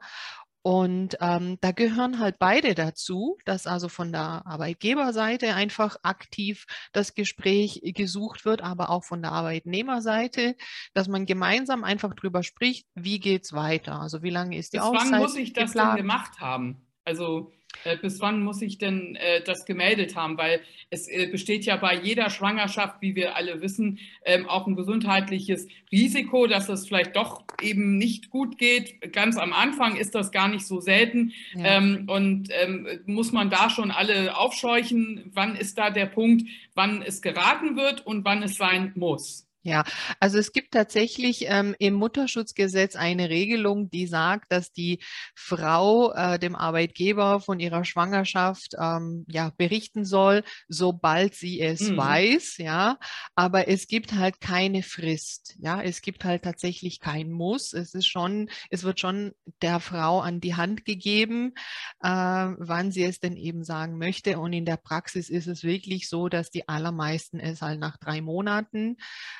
Und 0.61 1.17
ähm, 1.21 1.57
da 1.61 1.71
gehören 1.71 2.19
halt 2.19 2.37
beide 2.39 2.73
dazu, 2.73 3.37
dass 3.45 3.67
also 3.67 3.87
von 3.87 4.11
der 4.11 4.41
Arbeitgeberseite 4.47 5.53
einfach 5.53 5.95
aktiv 6.01 6.65
das 6.91 7.13
Gespräch 7.13 7.81
gesucht 7.83 8.45
wird, 8.45 8.61
aber 8.61 8.89
auch 8.89 9.03
von 9.03 9.21
der 9.21 9.31
Arbeitnehmerseite, 9.31 10.55
dass 10.95 11.07
man 11.07 11.27
gemeinsam 11.27 11.83
einfach 11.83 12.15
drüber 12.15 12.41
spricht, 12.41 12.87
wie 12.95 13.19
geht 13.19 13.43
es 13.43 13.53
weiter? 13.53 14.01
Also 14.01 14.23
wie 14.23 14.31
lange 14.31 14.57
ist 14.57 14.73
die 14.73 14.77
Bis 14.77 14.87
Auszeit? 14.87 15.11
Wann 15.11 15.21
muss 15.21 15.35
ich 15.35 15.53
das 15.53 15.73
geplant? 15.73 15.91
denn 15.91 15.97
gemacht 15.97 16.39
haben? 16.39 16.87
Also 17.05 17.53
bis 18.01 18.19
wann 18.21 18.43
muss 18.43 18.61
ich 18.61 18.77
denn 18.77 19.15
äh, 19.15 19.41
das 19.41 19.65
gemeldet 19.65 20.15
haben? 20.15 20.37
Weil 20.37 20.61
es 20.89 21.07
äh, 21.07 21.27
besteht 21.27 21.65
ja 21.65 21.75
bei 21.75 21.95
jeder 21.95 22.29
Schwangerschaft, 22.29 23.01
wie 23.01 23.15
wir 23.15 23.35
alle 23.35 23.61
wissen, 23.61 23.99
ähm, 24.25 24.47
auch 24.47 24.67
ein 24.67 24.75
gesundheitliches 24.75 25.67
Risiko, 25.91 26.47
dass 26.47 26.69
es 26.69 26.87
vielleicht 26.87 27.15
doch 27.15 27.43
eben 27.61 27.97
nicht 27.97 28.29
gut 28.29 28.57
geht. 28.57 29.13
Ganz 29.13 29.37
am 29.37 29.53
Anfang 29.53 29.95
ist 29.95 30.15
das 30.15 30.31
gar 30.31 30.47
nicht 30.47 30.65
so 30.65 30.79
selten. 30.79 31.33
Ja. 31.55 31.77
Ähm, 31.77 32.05
und 32.07 32.49
ähm, 32.51 32.87
muss 33.05 33.31
man 33.31 33.49
da 33.49 33.69
schon 33.69 33.91
alle 33.91 34.37
aufscheuchen? 34.37 35.31
Wann 35.33 35.55
ist 35.55 35.77
da 35.77 35.89
der 35.89 36.05
Punkt, 36.05 36.47
wann 36.73 37.01
es 37.01 37.21
geraten 37.21 37.75
wird 37.75 38.05
und 38.05 38.25
wann 38.25 38.43
es 38.43 38.55
sein 38.55 38.91
muss? 38.95 39.44
Ja, 39.65 39.83
also 40.19 40.37
es 40.37 40.53
gibt 40.53 40.75
tatsächlich 40.75 41.45
ähm, 41.47 41.75
im 41.79 41.95
Mutterschutzgesetz 41.95 42.95
eine 42.95 43.31
Regelung, 43.31 43.89
die 43.89 44.05
sagt, 44.05 44.51
dass 44.51 44.71
die 44.71 44.99
Frau 45.33 46.13
äh, 46.13 46.37
dem 46.37 46.55
Arbeitgeber 46.55 47.39
von 47.39 47.59
ihrer 47.59 47.83
Schwangerschaft 47.83 48.75
ähm, 48.79 49.25
ja, 49.27 49.51
berichten 49.57 50.05
soll, 50.05 50.43
sobald 50.67 51.33
sie 51.33 51.59
es 51.61 51.81
mhm. 51.81 51.97
weiß. 51.97 52.57
Ja, 52.59 52.99
aber 53.33 53.67
es 53.67 53.87
gibt 53.87 54.13
halt 54.13 54.39
keine 54.39 54.83
Frist. 54.83 55.55
Ja, 55.57 55.81
es 55.81 56.03
gibt 56.03 56.25
halt 56.25 56.43
tatsächlich 56.43 56.99
kein 56.99 57.31
Muss. 57.31 57.73
Es 57.73 57.95
ist 57.95 58.05
schon, 58.05 58.51
es 58.69 58.83
wird 58.83 58.99
schon 58.99 59.31
der 59.63 59.79
Frau 59.79 60.19
an 60.19 60.41
die 60.41 60.53
Hand 60.53 60.85
gegeben, 60.85 61.55
äh, 62.03 62.07
wann 62.09 62.91
sie 62.91 63.03
es 63.03 63.19
denn 63.19 63.35
eben 63.35 63.63
sagen 63.63 63.97
möchte. 63.97 64.37
Und 64.37 64.53
in 64.53 64.65
der 64.65 64.77
Praxis 64.77 65.31
ist 65.31 65.47
es 65.47 65.63
wirklich 65.63 66.07
so, 66.07 66.29
dass 66.29 66.51
die 66.51 66.69
allermeisten 66.69 67.39
es 67.39 67.63
halt 67.63 67.79
nach 67.79 67.97
drei 67.97 68.21
Monaten 68.21 68.97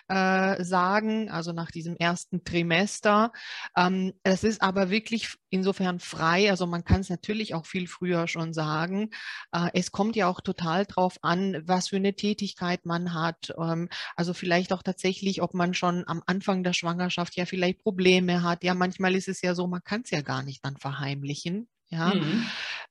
äh, 0.07 0.14
sagen, 0.63 1.29
also 1.29 1.51
nach 1.51 1.71
diesem 1.71 1.95
ersten 1.97 2.43
Trimester. 2.43 3.31
Ähm, 3.75 4.13
es 4.23 4.43
ist 4.43 4.61
aber 4.61 4.89
wirklich 4.89 5.35
insofern 5.49 5.99
frei, 5.99 6.49
also 6.49 6.67
man 6.67 6.83
kann 6.83 7.01
es 7.01 7.09
natürlich 7.09 7.53
auch 7.53 7.65
viel 7.65 7.87
früher 7.87 8.27
schon 8.27 8.53
sagen. 8.53 9.09
Äh, 9.51 9.69
es 9.73 9.91
kommt 9.91 10.15
ja 10.15 10.27
auch 10.27 10.41
total 10.41 10.85
drauf 10.85 11.17
an, 11.21 11.61
was 11.65 11.89
für 11.89 11.97
eine 11.97 12.15
Tätigkeit 12.15 12.85
man 12.85 13.13
hat. 13.13 13.53
Ähm, 13.57 13.89
also 14.15 14.33
vielleicht 14.33 14.73
auch 14.73 14.83
tatsächlich, 14.83 15.41
ob 15.41 15.53
man 15.53 15.73
schon 15.73 16.03
am 16.07 16.21
Anfang 16.25 16.63
der 16.63 16.73
Schwangerschaft 16.73 17.35
ja 17.35 17.45
vielleicht 17.45 17.79
Probleme 17.79 18.43
hat. 18.43 18.63
Ja, 18.63 18.73
manchmal 18.73 19.15
ist 19.15 19.27
es 19.27 19.41
ja 19.41 19.55
so, 19.55 19.67
man 19.67 19.83
kann 19.83 20.01
es 20.03 20.11
ja 20.11 20.21
gar 20.21 20.43
nicht 20.43 20.63
dann 20.65 20.77
verheimlichen. 20.77 21.67
Ja. 21.89 22.13
Mhm. 22.13 22.45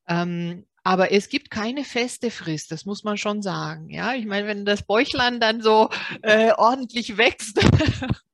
Ähm, 0.09 0.65
aber 0.83 1.13
es 1.13 1.31
gibt 1.31 1.51
keine 1.51 1.83
feste 1.83 2.31
Frist, 2.31 2.71
das 2.71 2.85
muss 2.85 3.05
man 3.05 3.17
schon 3.17 3.41
sagen. 3.41 3.89
Ja, 3.89 4.13
ich 4.15 4.27
meine, 4.27 4.47
wenn 4.47 4.67
das 4.67 4.87
Bäuchlein 4.87 5.41
dann 5.41 5.63
so 5.63 5.89
äh, 6.21 6.53
ordentlich 6.53 7.17
wächst, 7.17 7.59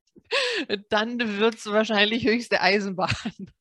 dann 0.91 1.39
wird 1.39 1.55
es 1.55 1.67
wahrscheinlich 1.67 2.27
höchste 2.27 2.61
Eisenbahn. 2.61 3.53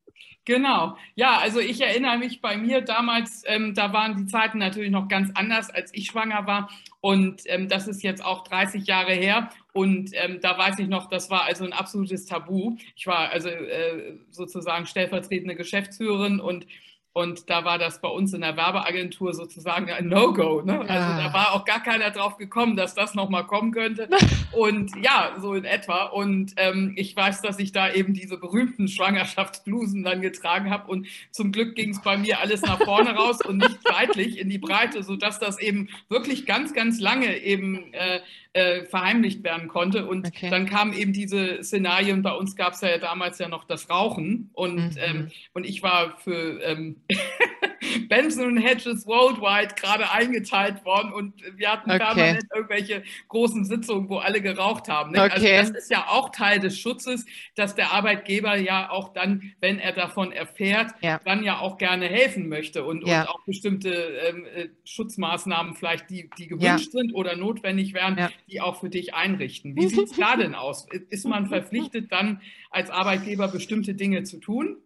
Genau, 0.50 0.98
ja, 1.14 1.38
also 1.38 1.60
ich 1.60 1.80
erinnere 1.80 2.18
mich 2.18 2.42
bei 2.42 2.58
mir 2.58 2.82
damals, 2.82 3.44
ähm, 3.46 3.76
da 3.76 3.94
waren 3.94 4.18
die 4.18 4.26
Zeiten 4.26 4.58
natürlich 4.58 4.90
noch 4.90 5.08
ganz 5.08 5.30
anders, 5.36 5.70
als 5.70 5.94
ich 5.94 6.08
schwanger 6.08 6.48
war. 6.48 6.72
Und 7.02 7.44
ähm, 7.46 7.70
das 7.70 7.88
ist 7.88 8.02
jetzt 8.02 8.26
auch 8.26 8.44
30 8.44 8.88
Jahre 8.88 9.14
her. 9.14 9.52
Und 9.74 10.10
ähm, 10.14 10.40
da 10.42 10.58
weiß 10.58 10.80
ich 10.80 10.88
noch, 10.88 11.08
das 11.08 11.30
war 11.30 11.44
also 11.44 11.66
ein 11.66 11.74
absolutes 11.74 12.26
Tabu. 12.26 12.78
Ich 12.96 13.06
war 13.06 13.30
also 13.30 13.50
äh, 13.50 14.18
sozusagen 14.32 14.88
stellvertretende 14.88 15.56
Geschäftsführerin 15.56 16.40
und 16.40 16.66
und 17.12 17.50
da 17.50 17.66
war 17.66 17.80
das 17.80 18.02
bei 18.02 18.08
uns 18.08 18.34
in 18.34 18.42
der 18.42 18.56
Werbeagentur 18.56 19.34
sozusagen 19.34 19.90
ein 19.92 20.08
No-Go. 20.08 20.62
Ne? 20.62 20.80
Also 20.82 20.94
ah. 20.94 21.24
da 21.24 21.34
war 21.34 21.54
auch 21.54 21.66
gar 21.66 21.82
keiner 21.82 22.12
drauf 22.12 22.38
gekommen, 22.38 22.76
dass 22.76 22.94
das 22.94 23.16
nochmal 23.16 23.48
kommen 23.48 23.72
könnte. 23.72 24.08
Und 24.52 24.92
ja, 25.04 25.36
so 25.40 25.54
in 25.56 25.66
etwa. 25.66 26.04
Und 26.06 26.54
ähm, 26.58 26.94
ich 26.96 27.16
weiß, 27.16 27.42
dass 27.42 27.60
ich 27.60 27.72
da 27.72 27.92
eben 27.92 28.14
diese 28.14 28.38
berühmten 28.38 28.88
Schwangerschaftsblusen 28.88 30.04
dann 30.04 30.22
getragen 30.22 30.70
habe. 30.70 30.90
Und 30.90 31.08
zum 31.32 31.52
Glück 31.52 31.76
ging 31.76 31.92
es 31.92 32.02
bei 32.02 32.16
mir 32.16 32.40
alles 32.40 32.62
nach 32.62 32.80
vorne 32.80 33.12
raus 33.16 33.40
und 33.44 33.58
nicht 33.58 33.80
seitlich 33.84 34.38
in 34.38 34.50
die 34.50 34.58
Breite, 34.60 35.04
sodass 35.04 35.40
das 35.40 35.60
eben 35.60 35.90
wirklich 36.10 36.46
ganz, 36.46 36.74
ganz 36.74 37.00
lange 37.00 37.38
eben 37.38 37.92
äh, 37.94 38.20
äh, 38.54 38.86
verheimlicht 38.86 39.44
werden 39.44 39.68
konnte. 39.68 40.08
Und 40.08 40.28
okay. 40.28 40.50
dann 40.50 40.66
kamen 40.66 40.94
eben 40.94 41.14
diese 41.14 41.64
Szenarien. 41.64 42.22
Bei 42.22 42.34
uns 42.34 42.56
gab 42.56 42.74
es 42.74 42.82
ja 42.82 42.98
damals 42.98 43.40
ja 43.40 43.48
noch 43.48 43.64
das 43.64 43.90
Rauchen. 43.90 44.50
Und, 44.54 44.96
mhm. 44.96 44.98
ähm, 44.98 45.32
und 45.54 45.66
ich 45.66 45.84
war 45.84 46.18
für 46.18 46.60
ähm, 46.64 46.98
Benson 48.10 48.58
Hedges 48.58 49.06
Worldwide 49.06 49.76
gerade 49.76 50.12
eingeteilt 50.12 50.84
worden. 50.86 51.14
Und 51.14 51.34
wir 51.56 51.72
hatten 51.72 51.90
okay. 51.90 52.00
permanent 52.00 52.44
irgendwelche 52.54 53.04
großen 53.28 53.66
Sitzungen, 53.66 54.10
wo 54.10 54.18
alle 54.18 54.42
geraucht 54.42 54.90
haben. 54.90 55.16
Also 55.16 55.38
okay. 55.38 55.58
Also 55.58 55.74
das 55.74 55.84
ist 55.84 55.92
ja 55.92 56.08
auch 56.10 56.30
Teil 56.30 56.60
des 56.60 56.78
Schutzes, 56.80 57.26
dass 57.56 57.76
der 57.76 57.92
Arbeitgeber 57.92 58.58
ja 58.58 58.90
auch 58.90 59.14
dann, 59.14 59.54
wenn 59.60 59.80
er 59.80 59.94
davon 59.94 60.32
erfährt, 60.32 60.92
ja. 61.02 61.20
dann 61.24 61.44
ja 61.44 61.60
auch 61.60 61.78
gerne 61.78 62.08
helfen 62.08 62.50
möchte 62.50 62.84
und, 62.84 63.08
ja. 63.08 63.22
und 63.22 63.30
auch 63.30 63.44
bestimmte 63.46 63.90
ähm, 63.90 64.46
äh, 64.56 64.70
Schutzmaßnahmen 64.84 65.76
vielleicht, 65.76 66.10
die, 66.10 66.30
die 66.38 66.48
gewünscht 66.48 66.94
ja. 66.94 67.00
sind 67.00 67.14
oder 67.14 67.36
notwendig 67.36 67.94
wären, 67.94 68.30
die 68.50 68.62
auch 68.62 68.80
für 68.80 68.90
dich 68.90 69.14
einrichten. 69.14 69.76
Wie 69.76 69.88
sieht 69.88 70.12
es 70.12 70.18
da 70.18 70.36
denn 70.36 70.56
aus? 70.56 70.88
Ist 71.10 71.26
man 71.26 71.48
verpflichtet, 71.48 72.12
dann 72.12 72.42
als 72.70 72.90
Arbeitgeber 72.90 73.48
bestimmte 73.48 73.94
Dinge 73.94 74.24
zu 74.24 74.38
tun? 74.38 74.78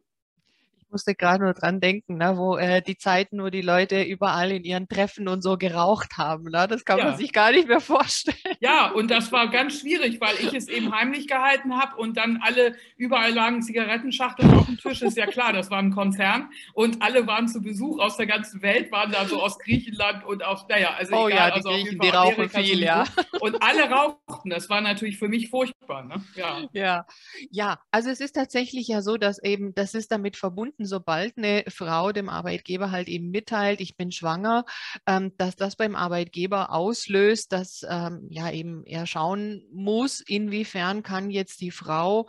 Musste 0.93 1.15
gerade 1.15 1.43
nur 1.43 1.53
dran 1.53 1.81
denken, 1.81 2.17
ne, 2.17 2.37
wo 2.37 2.55
äh, 2.55 2.81
die 2.81 2.97
Zeiten, 2.97 3.43
wo 3.43 3.49
die 3.49 3.61
Leute 3.61 4.01
überall 4.01 4.51
in 4.51 4.63
ihren 4.63 4.87
Treffen 4.87 5.27
und 5.27 5.41
so 5.41 5.57
geraucht 5.57 6.17
haben. 6.17 6.45
Ne? 6.45 6.67
Das 6.69 6.85
kann 6.85 6.99
ja. 6.99 7.05
man 7.05 7.17
sich 7.17 7.33
gar 7.33 7.51
nicht 7.51 7.67
mehr 7.67 7.81
vorstellen. 7.81 8.37
Ja, 8.61 8.91
und 8.91 9.11
das 9.11 9.31
war 9.31 9.49
ganz 9.49 9.81
schwierig, 9.81 10.21
weil 10.21 10.35
ich 10.35 10.53
es 10.53 10.69
eben 10.69 10.93
heimlich 10.95 11.27
gehalten 11.27 11.77
habe 11.77 11.97
und 11.97 12.15
dann 12.15 12.39
alle, 12.41 12.75
überall 12.95 13.33
lagen 13.33 13.61
Zigarettenschachteln 13.61 14.53
auf 14.53 14.67
dem 14.67 14.77
Tisch. 14.77 15.01
Ist 15.01 15.17
ja 15.17 15.25
klar, 15.25 15.51
das 15.51 15.69
war 15.69 15.79
ein 15.79 15.91
Konzern 15.91 16.49
und 16.73 17.01
alle 17.01 17.27
waren 17.27 17.47
zu 17.47 17.61
Besuch 17.61 17.99
aus 17.99 18.15
der 18.15 18.27
ganzen 18.27 18.61
Welt, 18.61 18.91
waren 18.91 19.11
da 19.11 19.25
so 19.25 19.41
aus 19.41 19.59
Griechenland 19.59 20.23
und 20.25 20.43
aus, 20.43 20.65
naja, 20.69 20.93
also 20.97 21.15
oh, 21.15 21.27
egal, 21.27 21.37
ja, 21.37 21.47
die 21.47 21.53
also 21.55 21.69
Griechen, 21.69 21.99
die 21.99 22.09
rauchen 22.09 22.49
viel, 22.49 22.83
ja. 22.83 23.03
Und 23.39 23.61
alle 23.61 23.89
rauchten. 23.89 24.49
Das 24.49 24.69
war 24.69 24.81
natürlich 24.81 25.17
für 25.17 25.27
mich 25.27 25.49
furchtbar. 25.49 26.03
Ne? 26.03 26.23
Ja. 26.35 26.61
ja, 26.71 27.05
ja, 27.51 27.79
also 27.91 28.09
es 28.09 28.19
ist 28.19 28.33
tatsächlich 28.33 28.87
ja 28.87 29.01
so, 29.01 29.17
dass 29.17 29.41
eben, 29.43 29.73
das 29.73 29.93
ist 29.93 30.11
damit 30.11 30.37
verbunden, 30.37 30.82
finden, 30.83 30.85
sobald 30.85 31.37
eine 31.37 31.63
Frau 31.67 32.11
dem 32.11 32.29
Arbeitgeber 32.29 32.91
halt 32.91 33.07
eben 33.07 33.29
mitteilt, 33.29 33.81
ich 33.81 33.95
bin 33.97 34.11
schwanger, 34.11 34.65
ähm, 35.07 35.31
dass 35.37 35.55
das 35.55 35.75
beim 35.75 35.95
Arbeitgeber 35.95 36.71
auslöst, 36.71 37.51
dass 37.51 37.85
ähm, 37.89 38.27
ja 38.29 38.51
eben 38.51 38.85
er 38.85 39.05
schauen 39.05 39.63
muss, 39.71 40.21
inwiefern 40.21 41.03
kann 41.03 41.29
jetzt 41.29 41.61
die 41.61 41.71
Frau 41.71 42.27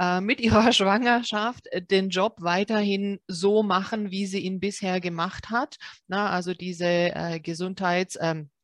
äh, 0.00 0.20
mit 0.20 0.40
ihrer 0.46 0.72
Schwangerschaft 0.72 1.66
den 1.90 2.08
Job 2.10 2.36
weiterhin 2.40 3.18
so 3.26 3.62
machen, 3.62 4.10
wie 4.10 4.26
sie 4.26 4.40
ihn 4.40 4.60
bisher 4.60 5.00
gemacht 5.00 5.50
hat. 5.50 5.76
Na, 6.08 6.30
also 6.30 6.54
diese 6.54 6.86
äh, 6.86 7.40
Gesundheits- 7.40 8.18
ähm, 8.20 8.40
äh, 8.40 8.55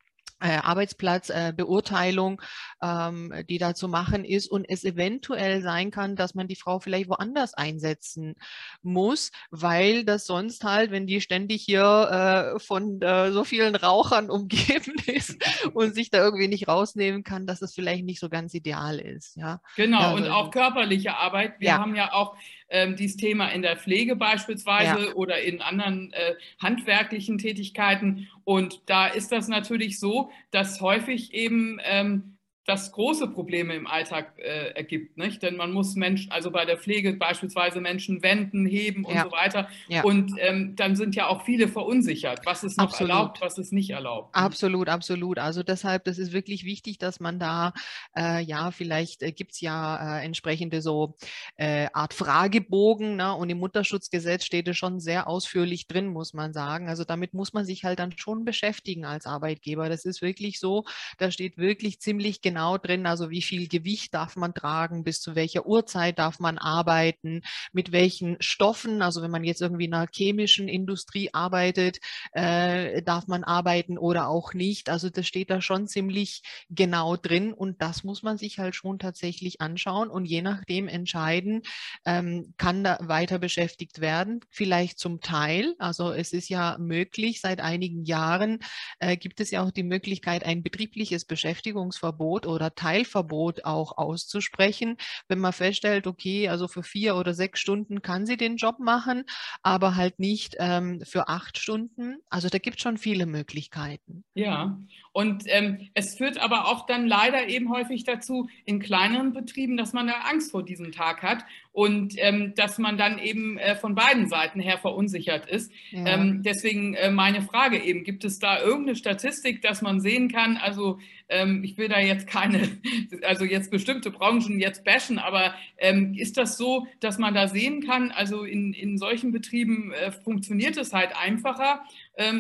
Arbeitsplatzbeurteilung, 0.42 2.40
äh, 2.80 3.08
ähm, 3.08 3.32
die 3.48 3.58
da 3.58 3.74
zu 3.74 3.88
machen 3.88 4.24
ist 4.24 4.50
und 4.50 4.64
es 4.68 4.84
eventuell 4.84 5.62
sein 5.62 5.90
kann, 5.90 6.16
dass 6.16 6.34
man 6.34 6.48
die 6.48 6.56
Frau 6.56 6.80
vielleicht 6.80 7.08
woanders 7.08 7.54
einsetzen 7.54 8.34
muss, 8.82 9.30
weil 9.50 10.04
das 10.04 10.26
sonst 10.26 10.64
halt, 10.64 10.90
wenn 10.90 11.06
die 11.06 11.20
ständig 11.20 11.62
hier 11.62 12.54
äh, 12.56 12.58
von 12.60 13.00
äh, 13.02 13.32
so 13.32 13.44
vielen 13.44 13.76
Rauchern 13.76 14.30
umgeben 14.30 14.94
ist 15.06 15.36
und 15.74 15.94
sich 15.94 16.10
da 16.10 16.18
irgendwie 16.18 16.48
nicht 16.48 16.68
rausnehmen 16.68 17.24
kann, 17.24 17.46
dass 17.46 17.62
es 17.62 17.74
vielleicht 17.74 18.04
nicht 18.04 18.20
so 18.20 18.28
ganz 18.28 18.54
ideal 18.54 18.98
ist. 18.98 19.36
Ja. 19.36 19.60
Genau, 19.76 20.00
ja, 20.00 20.12
und 20.12 20.28
auch 20.28 20.50
körperliche 20.50 21.16
Arbeit. 21.16 21.60
Wir 21.60 21.68
ja. 21.68 21.78
haben 21.78 21.94
ja 21.94 22.12
auch 22.12 22.36
ähm, 22.72 22.96
dieses 22.96 23.16
Thema 23.16 23.48
in 23.48 23.62
der 23.62 23.76
Pflege 23.76 24.16
beispielsweise 24.16 25.06
ja. 25.06 25.12
oder 25.12 25.40
in 25.42 25.60
anderen 25.60 26.12
äh, 26.12 26.34
handwerklichen 26.60 27.38
Tätigkeiten. 27.38 28.28
Und 28.44 28.80
da 28.86 29.06
ist 29.06 29.30
das 29.30 29.46
natürlich 29.46 30.00
so, 30.00 30.30
dass 30.50 30.80
häufig 30.80 31.32
eben 31.34 31.78
ähm, 31.84 32.31
das 32.64 32.92
große 32.92 33.28
Probleme 33.28 33.74
im 33.74 33.88
Alltag 33.88 34.34
äh, 34.38 34.70
ergibt, 34.74 35.16
nicht? 35.16 35.42
Denn 35.42 35.56
man 35.56 35.72
muss 35.72 35.96
Menschen, 35.96 36.30
also 36.30 36.52
bei 36.52 36.64
der 36.64 36.78
Pflege 36.78 37.14
beispielsweise 37.14 37.80
Menschen 37.80 38.22
wenden, 38.22 38.66
heben 38.66 39.04
und 39.04 39.16
ja. 39.16 39.24
so 39.24 39.32
weiter. 39.32 39.68
Ja. 39.88 40.04
Und 40.04 40.34
ähm, 40.38 40.76
dann 40.76 40.94
sind 40.94 41.16
ja 41.16 41.26
auch 41.26 41.44
viele 41.44 41.66
verunsichert, 41.66 42.46
was 42.46 42.62
ist 42.62 42.78
noch 42.78 42.84
absolut. 42.84 43.10
erlaubt, 43.10 43.40
was 43.40 43.58
ist 43.58 43.72
nicht 43.72 43.90
erlaubt. 43.90 44.32
Absolut, 44.34 44.88
absolut. 44.88 45.40
Also 45.40 45.64
deshalb, 45.64 46.04
das 46.04 46.18
ist 46.18 46.32
wirklich 46.32 46.64
wichtig, 46.64 46.98
dass 46.98 47.18
man 47.18 47.40
da, 47.40 47.72
äh, 48.16 48.40
ja, 48.44 48.70
vielleicht 48.70 49.22
äh, 49.22 49.32
gibt 49.32 49.52
es 49.52 49.60
ja 49.60 50.18
äh, 50.18 50.24
entsprechende 50.24 50.82
so 50.82 51.16
äh, 51.56 51.88
Art 51.92 52.14
Fragebogen, 52.14 53.16
ne? 53.16 53.34
und 53.34 53.50
im 53.50 53.58
Mutterschutzgesetz 53.58 54.44
steht 54.44 54.68
es 54.68 54.76
schon 54.76 55.00
sehr 55.00 55.26
ausführlich 55.26 55.88
drin, 55.88 56.06
muss 56.06 56.32
man 56.32 56.52
sagen. 56.52 56.88
Also 56.88 57.02
damit 57.02 57.34
muss 57.34 57.52
man 57.52 57.64
sich 57.64 57.82
halt 57.82 57.98
dann 57.98 58.16
schon 58.16 58.44
beschäftigen 58.44 59.04
als 59.04 59.26
Arbeitgeber. 59.26 59.88
Das 59.88 60.04
ist 60.04 60.22
wirklich 60.22 60.60
so, 60.60 60.84
da 61.18 61.32
steht 61.32 61.58
wirklich 61.58 62.00
ziemlich 62.00 62.40
genau 62.40 62.51
genau 62.52 62.76
drin, 62.76 63.06
also 63.06 63.30
wie 63.30 63.40
viel 63.40 63.66
Gewicht 63.66 64.12
darf 64.12 64.36
man 64.36 64.52
tragen, 64.52 65.04
bis 65.04 65.20
zu 65.20 65.34
welcher 65.34 65.64
Uhrzeit 65.66 66.18
darf 66.18 66.38
man 66.38 66.58
arbeiten, 66.58 67.40
mit 67.72 67.92
welchen 67.92 68.36
Stoffen, 68.40 69.00
also 69.00 69.22
wenn 69.22 69.30
man 69.30 69.42
jetzt 69.42 69.62
irgendwie 69.62 69.86
in 69.86 69.94
einer 69.94 70.06
chemischen 70.12 70.68
Industrie 70.68 71.30
arbeitet, 71.32 71.98
äh, 72.32 73.02
darf 73.02 73.26
man 73.26 73.42
arbeiten 73.42 73.96
oder 73.96 74.28
auch 74.28 74.52
nicht. 74.52 74.90
Also 74.90 75.08
das 75.08 75.26
steht 75.26 75.48
da 75.48 75.62
schon 75.62 75.88
ziemlich 75.88 76.42
genau 76.68 77.16
drin 77.16 77.54
und 77.54 77.80
das 77.80 78.04
muss 78.04 78.22
man 78.22 78.36
sich 78.36 78.58
halt 78.58 78.74
schon 78.74 78.98
tatsächlich 78.98 79.62
anschauen 79.62 80.10
und 80.10 80.26
je 80.26 80.42
nachdem 80.42 80.88
entscheiden, 80.88 81.62
ähm, 82.04 82.52
kann 82.58 82.84
da 82.84 82.98
weiter 83.00 83.38
beschäftigt 83.38 84.02
werden, 84.02 84.40
vielleicht 84.50 84.98
zum 84.98 85.22
Teil. 85.22 85.74
Also 85.78 86.12
es 86.12 86.34
ist 86.34 86.50
ja 86.50 86.76
möglich, 86.78 87.40
seit 87.40 87.60
einigen 87.60 88.04
Jahren 88.04 88.58
äh, 88.98 89.16
gibt 89.16 89.40
es 89.40 89.50
ja 89.50 89.62
auch 89.62 89.70
die 89.70 89.84
Möglichkeit, 89.84 90.44
ein 90.44 90.62
betriebliches 90.62 91.24
Beschäftigungsverbot 91.24 92.41
Verbot 92.42 92.46
oder 92.46 92.74
Teilverbot 92.74 93.64
auch 93.64 93.96
auszusprechen, 93.96 94.96
wenn 95.28 95.38
man 95.38 95.52
feststellt, 95.52 96.06
okay, 96.06 96.48
also 96.48 96.68
für 96.68 96.82
vier 96.82 97.16
oder 97.16 97.34
sechs 97.34 97.60
Stunden 97.60 98.02
kann 98.02 98.26
sie 98.26 98.36
den 98.36 98.56
Job 98.56 98.78
machen, 98.78 99.24
aber 99.62 99.96
halt 99.96 100.18
nicht 100.18 100.56
ähm, 100.58 101.02
für 101.04 101.28
acht 101.28 101.58
Stunden. 101.58 102.16
Also 102.28 102.48
da 102.48 102.58
gibt 102.58 102.76
es 102.76 102.82
schon 102.82 102.98
viele 102.98 103.26
Möglichkeiten. 103.26 104.24
Ja, 104.34 104.78
und 105.12 105.44
ähm, 105.46 105.90
es 105.94 106.16
führt 106.16 106.38
aber 106.38 106.66
auch 106.68 106.86
dann 106.86 107.06
leider 107.06 107.48
eben 107.48 107.70
häufig 107.70 108.04
dazu 108.04 108.48
in 108.64 108.80
kleineren 108.80 109.32
Betrieben, 109.32 109.76
dass 109.76 109.92
man 109.92 110.06
da 110.06 110.14
Angst 110.30 110.50
vor 110.50 110.64
diesem 110.64 110.92
Tag 110.92 111.22
hat 111.22 111.44
und 111.72 112.14
ähm, 112.18 112.52
dass 112.54 112.78
man 112.78 112.98
dann 112.98 113.18
eben 113.18 113.56
äh, 113.58 113.74
von 113.74 113.94
beiden 113.94 114.28
Seiten 114.28 114.60
her 114.60 114.78
verunsichert 114.78 115.48
ist. 115.48 115.72
Ja. 115.90 116.06
Ähm, 116.06 116.42
deswegen 116.42 116.94
äh, 116.94 117.10
meine 117.10 117.40
Frage 117.40 117.82
eben, 117.82 118.04
gibt 118.04 118.24
es 118.24 118.38
da 118.38 118.60
irgendeine 118.60 118.96
Statistik, 118.96 119.62
dass 119.62 119.80
man 119.80 120.00
sehen 120.00 120.30
kann, 120.30 120.58
also 120.58 120.98
ähm, 121.30 121.64
ich 121.64 121.78
will 121.78 121.88
da 121.88 121.98
jetzt 121.98 122.26
keine, 122.26 122.68
also 123.22 123.44
jetzt 123.44 123.70
bestimmte 123.70 124.10
Branchen 124.10 124.60
jetzt 124.60 124.84
bashen, 124.84 125.18
aber 125.18 125.54
ähm, 125.78 126.14
ist 126.14 126.36
das 126.36 126.58
so, 126.58 126.86
dass 127.00 127.18
man 127.18 127.34
da 127.34 127.48
sehen 127.48 127.82
kann, 127.82 128.10
also 128.10 128.44
in, 128.44 128.74
in 128.74 128.98
solchen 128.98 129.32
Betrieben 129.32 129.92
äh, 129.92 130.12
funktioniert 130.12 130.76
es 130.76 130.92
halt 130.92 131.16
einfacher 131.16 131.82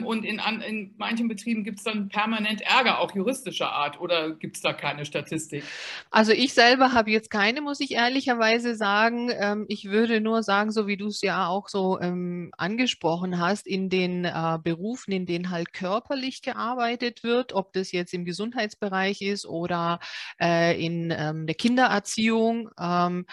und 0.04 0.24
in, 0.24 0.38
in 0.66 0.94
manchen 0.98 1.28
Betrieben 1.28 1.64
gibt 1.64 1.78
es 1.78 1.84
dann 1.84 2.08
permanent 2.08 2.60
Ärger, 2.60 3.00
auch 3.00 3.14
juristischer 3.14 3.72
Art, 3.72 3.98
oder 4.00 4.34
gibt 4.34 4.56
es 4.56 4.62
da 4.62 4.74
keine 4.74 5.06
Statistik? 5.06 5.64
Also 6.10 6.32
ich 6.32 6.52
selber 6.52 6.92
habe 6.92 7.10
jetzt 7.10 7.30
keine, 7.30 7.62
muss 7.62 7.80
ich 7.80 7.92
ehrlicherweise 7.92 8.74
sagen. 8.74 9.30
Ähm, 9.32 9.64
ich 9.68 9.86
würde 9.86 10.20
nur 10.20 10.42
sagen, 10.42 10.72
so 10.72 10.86
wie 10.86 10.98
du 10.98 11.06
es 11.06 11.22
ja 11.22 11.46
auch 11.46 11.70
so 11.70 11.98
ähm, 12.00 12.52
angesprochen 12.58 13.38
hast, 13.38 13.66
in 13.66 13.88
den 13.88 14.26
äh, 14.26 14.58
Berufen, 14.62 15.12
in 15.12 15.24
denen 15.24 15.50
halt 15.50 15.72
körperlich 15.72 16.42
gearbeitet 16.42 17.22
wird, 17.22 17.54
ob 17.54 17.72
das 17.72 17.92
jetzt 17.92 18.12
im 18.12 18.26
Gesundheitsbereich 18.26 19.22
ist 19.22 19.46
oder 19.46 20.00
äh, 20.38 20.78
in 20.84 21.10
ähm, 21.16 21.46
der 21.46 21.54
Kindererziehung 21.54 22.68
ähm, 22.78 23.24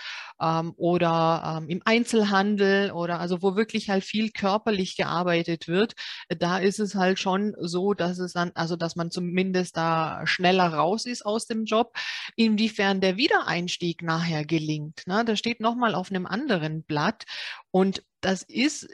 ähm, 0.42 0.74
oder 0.78 1.64
im 1.68 1.82
Einzelhandel 1.84 2.92
oder 2.92 3.20
also 3.20 3.42
wo 3.42 3.56
wirklich 3.56 3.90
halt 3.90 4.04
viel 4.04 4.32
körperlich 4.32 4.96
gearbeitet 4.96 5.68
wird, 5.68 5.96
da 6.38 6.60
ist 6.60 6.80
es 6.80 6.96
halt 6.96 7.20
schon 7.20 7.56
so, 7.60 7.94
dass 7.94 8.20
es 8.20 8.34
dann, 8.34 8.52
also 8.54 8.76
dass 8.76 8.96
man 8.96 9.12
zumindest 9.12 9.76
da 9.78 10.26
schneller 10.26 10.74
raus 10.74 11.06
ist 11.06 11.26
aus 11.26 11.48
dem 11.48 11.66
Job. 11.66 11.94
Inwiefern 12.36 13.02
der 13.02 13.18
Wiedereinstieg 13.18 14.04
nachher 14.04 14.46
gelingt, 14.46 15.04
ne? 15.08 15.26
das 15.26 15.40
steht 15.40 15.60
nochmal 15.60 15.96
auf 15.96 16.12
einem 16.12 16.26
anderen 16.26 16.84
Blatt. 16.84 17.26
Und 17.72 18.04
das 18.22 18.44
ist 18.44 18.88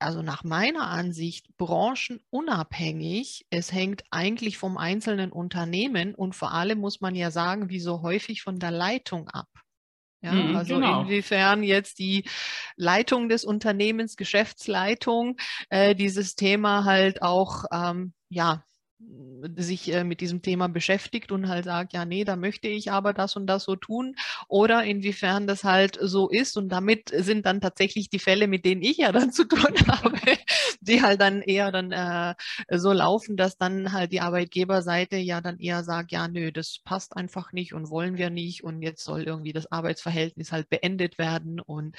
also 0.00 0.22
nach 0.22 0.44
meiner 0.44 0.88
Ansicht 0.88 1.56
branchenunabhängig. 1.58 3.46
Es 3.50 3.70
hängt 3.72 4.02
eigentlich 4.10 4.56
vom 4.58 4.78
einzelnen 4.78 5.30
Unternehmen 5.30 6.14
und 6.14 6.34
vor 6.34 6.52
allem 6.52 6.78
muss 6.78 7.00
man 7.00 7.14
ja 7.14 7.30
sagen, 7.30 7.68
wie 7.68 7.80
so 7.80 8.02
häufig 8.02 8.42
von 8.42 8.58
der 8.58 8.70
Leitung 8.70 9.28
ab. 9.28 9.48
Ja, 10.22 10.32
mhm, 10.32 10.56
also 10.56 10.74
genau. 10.74 11.02
inwiefern 11.02 11.62
jetzt 11.62 11.98
die 11.98 12.24
Leitung 12.76 13.28
des 13.28 13.44
Unternehmens, 13.44 14.16
Geschäftsleitung, 14.16 15.36
äh, 15.70 15.94
dieses 15.94 16.34
Thema 16.34 16.84
halt 16.84 17.22
auch 17.22 17.64
ähm, 17.72 18.12
ja 18.28 18.62
sich 19.56 19.92
äh, 19.92 20.04
mit 20.04 20.20
diesem 20.20 20.42
Thema 20.42 20.68
beschäftigt 20.68 21.32
und 21.32 21.48
halt 21.48 21.64
sagt, 21.64 21.92
ja, 21.92 22.04
nee, 22.04 22.24
da 22.24 22.36
möchte 22.36 22.68
ich 22.68 22.92
aber 22.92 23.12
das 23.12 23.36
und 23.36 23.46
das 23.46 23.64
so 23.64 23.76
tun. 23.76 24.14
Oder 24.48 24.84
inwiefern 24.84 25.46
das 25.46 25.64
halt 25.64 25.98
so 26.00 26.28
ist. 26.28 26.56
Und 26.56 26.68
damit 26.68 27.10
sind 27.14 27.46
dann 27.46 27.60
tatsächlich 27.60 28.10
die 28.10 28.18
Fälle, 28.18 28.48
mit 28.48 28.64
denen 28.64 28.82
ich 28.82 28.98
ja 28.98 29.12
dann 29.12 29.32
zu 29.32 29.44
tun 29.44 29.74
habe, 29.88 30.18
die 30.80 31.02
halt 31.02 31.20
dann 31.20 31.42
eher 31.42 31.72
dann 31.72 31.92
äh, 31.92 32.34
so 32.70 32.92
laufen, 32.92 33.36
dass 33.36 33.56
dann 33.56 33.92
halt 33.92 34.12
die 34.12 34.20
Arbeitgeberseite 34.20 35.16
ja 35.16 35.40
dann 35.40 35.58
eher 35.58 35.84
sagt, 35.84 36.12
ja, 36.12 36.28
nö, 36.28 36.52
das 36.52 36.80
passt 36.84 37.16
einfach 37.16 37.52
nicht 37.52 37.74
und 37.74 37.90
wollen 37.90 38.16
wir 38.16 38.30
nicht. 38.30 38.64
Und 38.64 38.82
jetzt 38.82 39.04
soll 39.04 39.22
irgendwie 39.22 39.52
das 39.52 39.70
Arbeitsverhältnis 39.72 40.52
halt 40.52 40.68
beendet 40.68 41.18
werden. 41.18 41.60
Und 41.60 41.96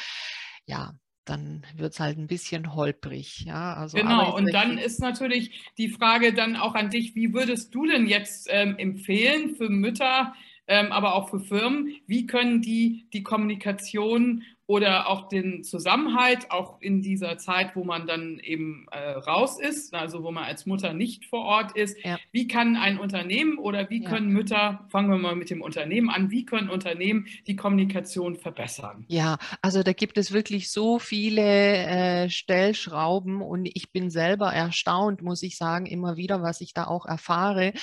ja, 0.66 0.94
dann 1.32 1.64
wird 1.78 1.94
es 1.94 2.00
halt 2.00 2.18
ein 2.18 2.28
bisschen 2.28 2.76
holprig. 2.76 3.46
Ja? 3.46 3.74
Also 3.76 3.98
genau, 3.98 4.36
und 4.36 4.54
dann 4.54 4.78
ist 4.78 5.00
natürlich 5.00 5.72
die 5.78 5.90
Frage 5.90 6.34
dann 6.34 6.58
auch 6.58 6.76
an 6.76 6.90
dich, 6.90 7.16
wie 7.16 7.34
würdest 7.34 7.74
du 7.74 7.88
denn 7.88 8.06
jetzt 8.06 8.48
ähm, 8.52 8.76
empfehlen 8.78 9.56
für 9.56 9.70
Mütter, 9.70 10.34
ähm, 10.68 10.92
aber 10.92 11.16
auch 11.16 11.30
für 11.30 11.40
Firmen, 11.40 11.96
wie 12.06 12.28
können 12.28 12.62
die 12.62 13.08
die 13.14 13.24
Kommunikation 13.24 14.44
oder 14.72 15.10
auch 15.10 15.28
den 15.28 15.66
Zusammenhalt, 15.66 16.50
auch 16.50 16.80
in 16.80 17.02
dieser 17.02 17.38
Zeit, 17.38 17.76
wo 17.76 17.84
man 17.84 18.08
dann 18.08 18.40
eben 18.40 18.86
äh, 18.90 19.10
raus 19.10 19.60
ist, 19.60 19.94
also 19.94 20.24
wo 20.24 20.32
man 20.32 20.46
als 20.46 20.66
Mutter 20.66 20.94
nicht 20.94 21.26
vor 21.26 21.44
Ort 21.44 21.76
ist. 21.76 21.98
Ja. 22.06 22.18
Wie 22.32 22.48
kann 22.48 22.78
ein 22.78 22.98
Unternehmen 22.98 23.58
oder 23.58 23.90
wie 23.90 24.02
können 24.02 24.30
ja. 24.30 24.34
Mütter, 24.34 24.86
fangen 24.88 25.10
wir 25.10 25.18
mal 25.18 25.36
mit 25.36 25.50
dem 25.50 25.62
Unternehmen 25.62 26.10
an, 26.10 26.32
wie 26.32 26.46
können 26.46 26.70
Unternehmen 26.70 27.28
die 27.48 27.58
Kommunikation 27.58 28.38
verbessern? 28.38 29.04
Ja, 29.10 29.40
also 29.62 29.84
da 29.84 29.92
gibt 29.92 30.18
es 30.18 30.32
wirklich 30.32 30.72
so 30.72 31.00
viele 31.00 31.42
äh, 31.42 32.30
Stellschrauben 32.30 33.42
und 33.42 33.66
ich 33.66 33.92
bin 33.92 34.10
selber 34.10 34.54
erstaunt, 34.54 35.22
muss 35.22 35.44
ich 35.44 35.58
sagen, 35.58 35.86
immer 35.86 36.16
wieder, 36.16 36.42
was 36.44 36.62
ich 36.62 36.74
da 36.74 36.86
auch 36.86 37.06
erfahre. 37.06 37.74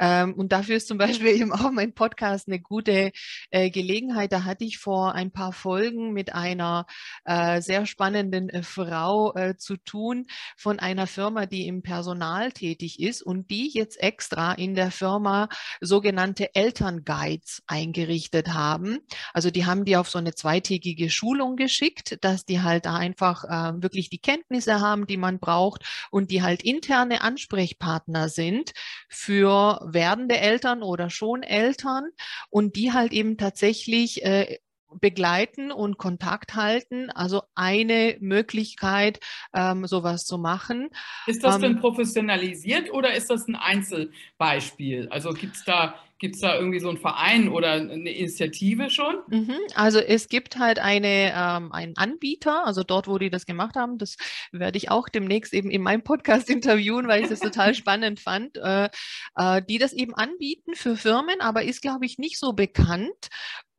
Ähm, 0.00 0.34
und 0.34 0.50
dafür 0.50 0.74
ist 0.74 0.88
zum 0.88 0.98
Beispiel 0.98 1.28
eben 1.40 1.52
auch 1.52 1.70
mein 1.70 1.92
Podcast 1.92 2.48
eine 2.48 2.58
gute 2.58 3.12
äh, 3.52 3.70
Gelegenheit. 3.70 4.32
Da 4.32 4.42
hatte 4.42 4.64
ich 4.64 4.78
vor 4.78 5.14
ein 5.14 5.30
paar 5.30 5.52
Folgen 5.52 6.12
mit 6.12 6.31
einer 6.32 6.86
äh, 7.24 7.60
sehr 7.60 7.86
spannenden 7.86 8.48
äh, 8.48 8.62
Frau 8.62 9.34
äh, 9.34 9.56
zu 9.56 9.76
tun 9.76 10.26
von 10.56 10.78
einer 10.78 11.06
Firma, 11.06 11.46
die 11.46 11.66
im 11.66 11.82
Personal 11.82 12.52
tätig 12.52 13.00
ist 13.00 13.22
und 13.22 13.50
die 13.50 13.70
jetzt 13.72 14.00
extra 14.00 14.52
in 14.52 14.74
der 14.74 14.90
Firma 14.90 15.48
sogenannte 15.80 16.54
Elternguides 16.54 17.62
eingerichtet 17.66 18.48
haben. 18.54 18.98
Also 19.32 19.50
die 19.50 19.66
haben 19.66 19.84
die 19.84 19.96
auf 19.96 20.10
so 20.10 20.18
eine 20.18 20.34
zweitägige 20.34 21.10
Schulung 21.10 21.56
geschickt, 21.56 22.18
dass 22.22 22.44
die 22.44 22.62
halt 22.62 22.86
einfach 22.86 23.44
äh, 23.44 23.82
wirklich 23.82 24.10
die 24.10 24.18
Kenntnisse 24.18 24.80
haben, 24.80 25.06
die 25.06 25.16
man 25.16 25.38
braucht 25.38 25.84
und 26.10 26.30
die 26.30 26.42
halt 26.42 26.62
interne 26.62 27.22
Ansprechpartner 27.22 28.28
sind 28.28 28.72
für 29.08 29.80
werdende 29.84 30.38
Eltern 30.38 30.82
oder 30.82 31.10
schon 31.10 31.42
Eltern 31.42 32.10
und 32.50 32.76
die 32.76 32.92
halt 32.92 33.12
eben 33.12 33.36
tatsächlich 33.36 34.24
äh, 34.24 34.58
begleiten 35.00 35.72
und 35.72 35.98
Kontakt 35.98 36.54
halten. 36.54 37.10
Also 37.10 37.42
eine 37.54 38.16
Möglichkeit, 38.20 39.20
ähm, 39.54 39.86
sowas 39.86 40.24
zu 40.24 40.38
machen. 40.38 40.90
Ist 41.26 41.44
das 41.44 41.56
ähm, 41.56 41.62
denn 41.62 41.80
professionalisiert 41.80 42.92
oder 42.92 43.14
ist 43.14 43.30
das 43.30 43.46
ein 43.48 43.56
Einzelbeispiel? 43.56 45.08
Also 45.10 45.30
gibt 45.30 45.56
es 45.56 45.64
da 45.64 45.94
Gibt 46.22 46.36
es 46.36 46.40
da 46.40 46.54
irgendwie 46.54 46.78
so 46.78 46.88
einen 46.88 46.98
Verein 46.98 47.48
oder 47.48 47.72
eine 47.72 48.12
Initiative 48.12 48.90
schon? 48.90 49.16
Mhm. 49.26 49.56
Also 49.74 49.98
es 49.98 50.28
gibt 50.28 50.56
halt 50.56 50.78
eine, 50.78 51.32
ähm, 51.36 51.72
einen 51.72 51.96
Anbieter, 51.96 52.64
also 52.64 52.84
dort, 52.84 53.08
wo 53.08 53.18
die 53.18 53.28
das 53.28 53.44
gemacht 53.44 53.74
haben, 53.74 53.98
das 53.98 54.16
werde 54.52 54.78
ich 54.78 54.88
auch 54.88 55.08
demnächst 55.08 55.52
eben 55.52 55.68
in 55.68 55.82
meinem 55.82 56.04
Podcast 56.04 56.48
interviewen, 56.50 57.08
weil 57.08 57.24
ich 57.24 57.28
das 57.28 57.40
total 57.40 57.74
spannend 57.74 58.20
fand, 58.20 58.56
äh, 58.56 58.88
äh, 59.34 59.62
die 59.68 59.78
das 59.78 59.92
eben 59.92 60.14
anbieten 60.14 60.76
für 60.76 60.94
Firmen, 60.94 61.40
aber 61.40 61.64
ist, 61.64 61.82
glaube 61.82 62.06
ich, 62.06 62.18
nicht 62.18 62.38
so 62.38 62.52
bekannt, 62.52 63.28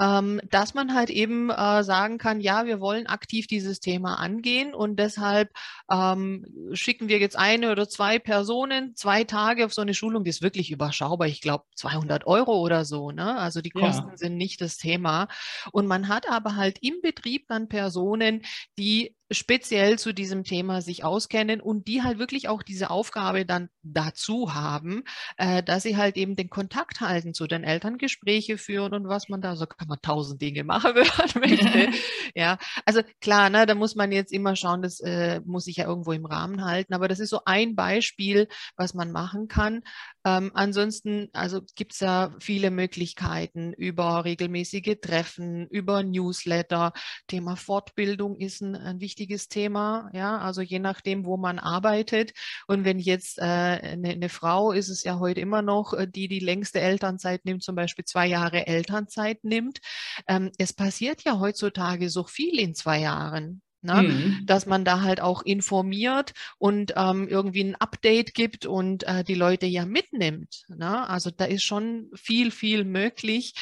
ähm, 0.02 0.42
dass 0.50 0.74
man 0.74 0.94
halt 0.94 1.10
eben 1.10 1.50
äh, 1.50 1.84
sagen 1.84 2.18
kann, 2.18 2.42
ja, 2.42 2.66
wir 2.66 2.82
wollen 2.82 3.08
aktiv 3.08 3.48
dieses 3.48 3.80
Thema 3.80 4.16
angehen 4.16 4.74
und 4.74 4.98
deshalb 4.98 5.50
ähm, 5.90 6.46
schicken 6.74 7.08
wir 7.08 7.20
jetzt 7.20 7.38
eine 7.38 7.72
oder 7.72 7.88
zwei 7.88 8.20
Personen 8.20 8.96
zwei 8.96 9.24
Tage 9.24 9.66
auf 9.66 9.74
so 9.74 9.82
eine 9.82 9.94
Schulung, 9.94 10.24
die 10.26 10.32
ist 10.32 10.42
wirklich 10.42 10.72
überschaubar, 10.72 11.28
ich 11.28 11.42
glaube 11.42 11.64
200 11.76 12.28
Euro 12.28 12.33
Euro 12.34 12.60
oder 12.60 12.86
so. 12.86 13.12
Ne? 13.12 13.38
Also 13.38 13.62
die 13.62 13.70
Kosten 13.70 14.10
ja. 14.10 14.18
sind 14.18 14.38
nicht 14.38 14.62
das 14.62 14.78
Thema. 14.78 15.28
Und 15.72 15.88
man 15.88 16.08
hat 16.08 16.30
aber 16.30 16.56
halt 16.56 16.80
im 16.82 17.02
Betrieb 17.02 17.48
dann 17.48 17.70
Personen, 17.70 18.42
die 18.78 19.16
speziell 19.34 20.00
zu 20.00 20.14
diesem 20.14 20.44
Thema 20.44 20.82
sich 20.82 21.04
auskennen 21.04 21.62
und 21.62 21.88
die 21.88 22.04
halt 22.04 22.20
wirklich 22.20 22.48
auch 22.48 22.64
diese 22.64 22.90
Aufgabe 22.90 23.46
dann 23.46 23.70
dazu 23.84 24.54
haben, 24.54 25.04
äh, 25.38 25.64
dass 25.64 25.84
sie 25.84 25.98
halt 25.98 26.18
eben 26.18 26.36
den 26.36 26.50
Kontakt 26.50 27.02
halten 27.02 27.34
zu 27.34 27.48
den 27.48 27.64
Eltern, 27.64 27.98
Gespräche 27.98 28.58
führen 28.58 28.94
und 28.94 29.08
was 29.08 29.30
man 29.30 29.42
da, 29.42 29.56
so 29.56 29.66
kann 29.66 29.88
man 29.88 30.00
tausend 30.02 30.42
Dinge 30.42 30.64
machen, 30.64 30.92
wenn 30.96 31.08
man 31.18 31.50
möchte. 31.50 31.90
ja, 32.36 32.58
also 32.86 33.02
klar, 33.22 33.50
ne, 33.50 33.66
da 33.66 33.76
muss 33.76 33.96
man 33.96 34.12
jetzt 34.12 34.32
immer 34.32 34.56
schauen, 34.56 34.82
das 34.82 35.00
äh, 35.00 35.42
muss 35.46 35.66
sich 35.66 35.78
ja 35.78 35.86
irgendwo 35.86 36.12
im 36.12 36.26
Rahmen 36.26 36.64
halten, 36.64 36.94
aber 36.94 37.08
das 37.08 37.20
ist 37.20 37.30
so 37.30 37.42
ein 37.46 37.76
Beispiel, 37.76 38.48
was 38.76 38.94
man 38.94 39.12
machen 39.12 39.48
kann. 39.48 39.82
Ähm, 40.26 40.52
ansonsten, 40.54 41.30
also 41.34 41.62
gibt 41.76 41.94
es 41.94 42.00
ja 42.00 42.34
viele 42.40 42.72
Möglichkeiten 42.72 43.74
über 43.74 44.24
regelmäßige 44.26 44.98
Treffen, 45.02 45.68
über 45.68 46.04
Newsletter. 46.04 46.94
Thema 47.28 47.56
Fortbildung 47.56 48.38
ist 48.38 48.62
ein, 48.62 48.76
ein 48.76 49.00
wichtiges 49.02 49.23
wichtiges 49.24 49.48
Thema, 49.48 50.10
ja, 50.14 50.38
also 50.38 50.62
je 50.62 50.80
nachdem, 50.80 51.26
wo 51.26 51.38
man 51.38 51.58
arbeitet. 51.58 52.34
Und 52.68 52.84
wenn 52.84 53.00
jetzt 53.00 53.38
äh, 53.40 53.44
eine, 53.44 54.10
eine, 54.10 54.30
Frau 54.30 54.74
ist 54.74 54.90
es 54.90 55.04
ja 55.04 55.18
heute 55.20 55.40
immer 55.40 55.62
noch, 55.62 55.94
äh, 55.94 56.08
die 56.08 56.28
die 56.28 56.40
längste 56.40 56.82
Elternzeit 56.82 57.46
nimmt, 57.46 57.64
zum 57.64 57.76
Beispiel 57.76 58.04
zwei 58.04 58.28
Jahre 58.28 58.68
Elternzeit 58.68 59.44
nimmt. 59.44 59.80
Ähm, 60.28 60.52
es 60.58 60.74
passiert 60.74 61.24
ja 61.24 61.40
heutzutage 61.40 62.10
so 62.10 62.26
viel 62.26 62.60
in 62.60 62.76
zwei 62.76 63.00
Jahren. 63.00 63.62
Ne? 63.82 64.04
Mhm. 64.04 64.46
Dass 64.46 64.66
man 64.66 64.84
da 64.84 65.02
halt 65.02 65.22
auch 65.22 65.42
informiert 65.42 66.34
und 66.58 66.94
ähm, 66.98 67.28
irgendwie 67.30 67.64
ein 67.64 67.76
Update 67.76 68.34
gibt 68.34 68.66
und 68.66 69.04
äh, 69.04 69.24
die 69.24 69.36
Leute 69.36 69.68
ja 69.68 69.86
mitnimmt. 69.86 70.66
Ne? 70.68 71.08
Also 71.08 71.32
da 71.32 71.46
ist 71.46 71.64
schon 71.64 72.10
viel, 72.14 72.52
viel 72.52 72.84
möglich. 72.84 73.54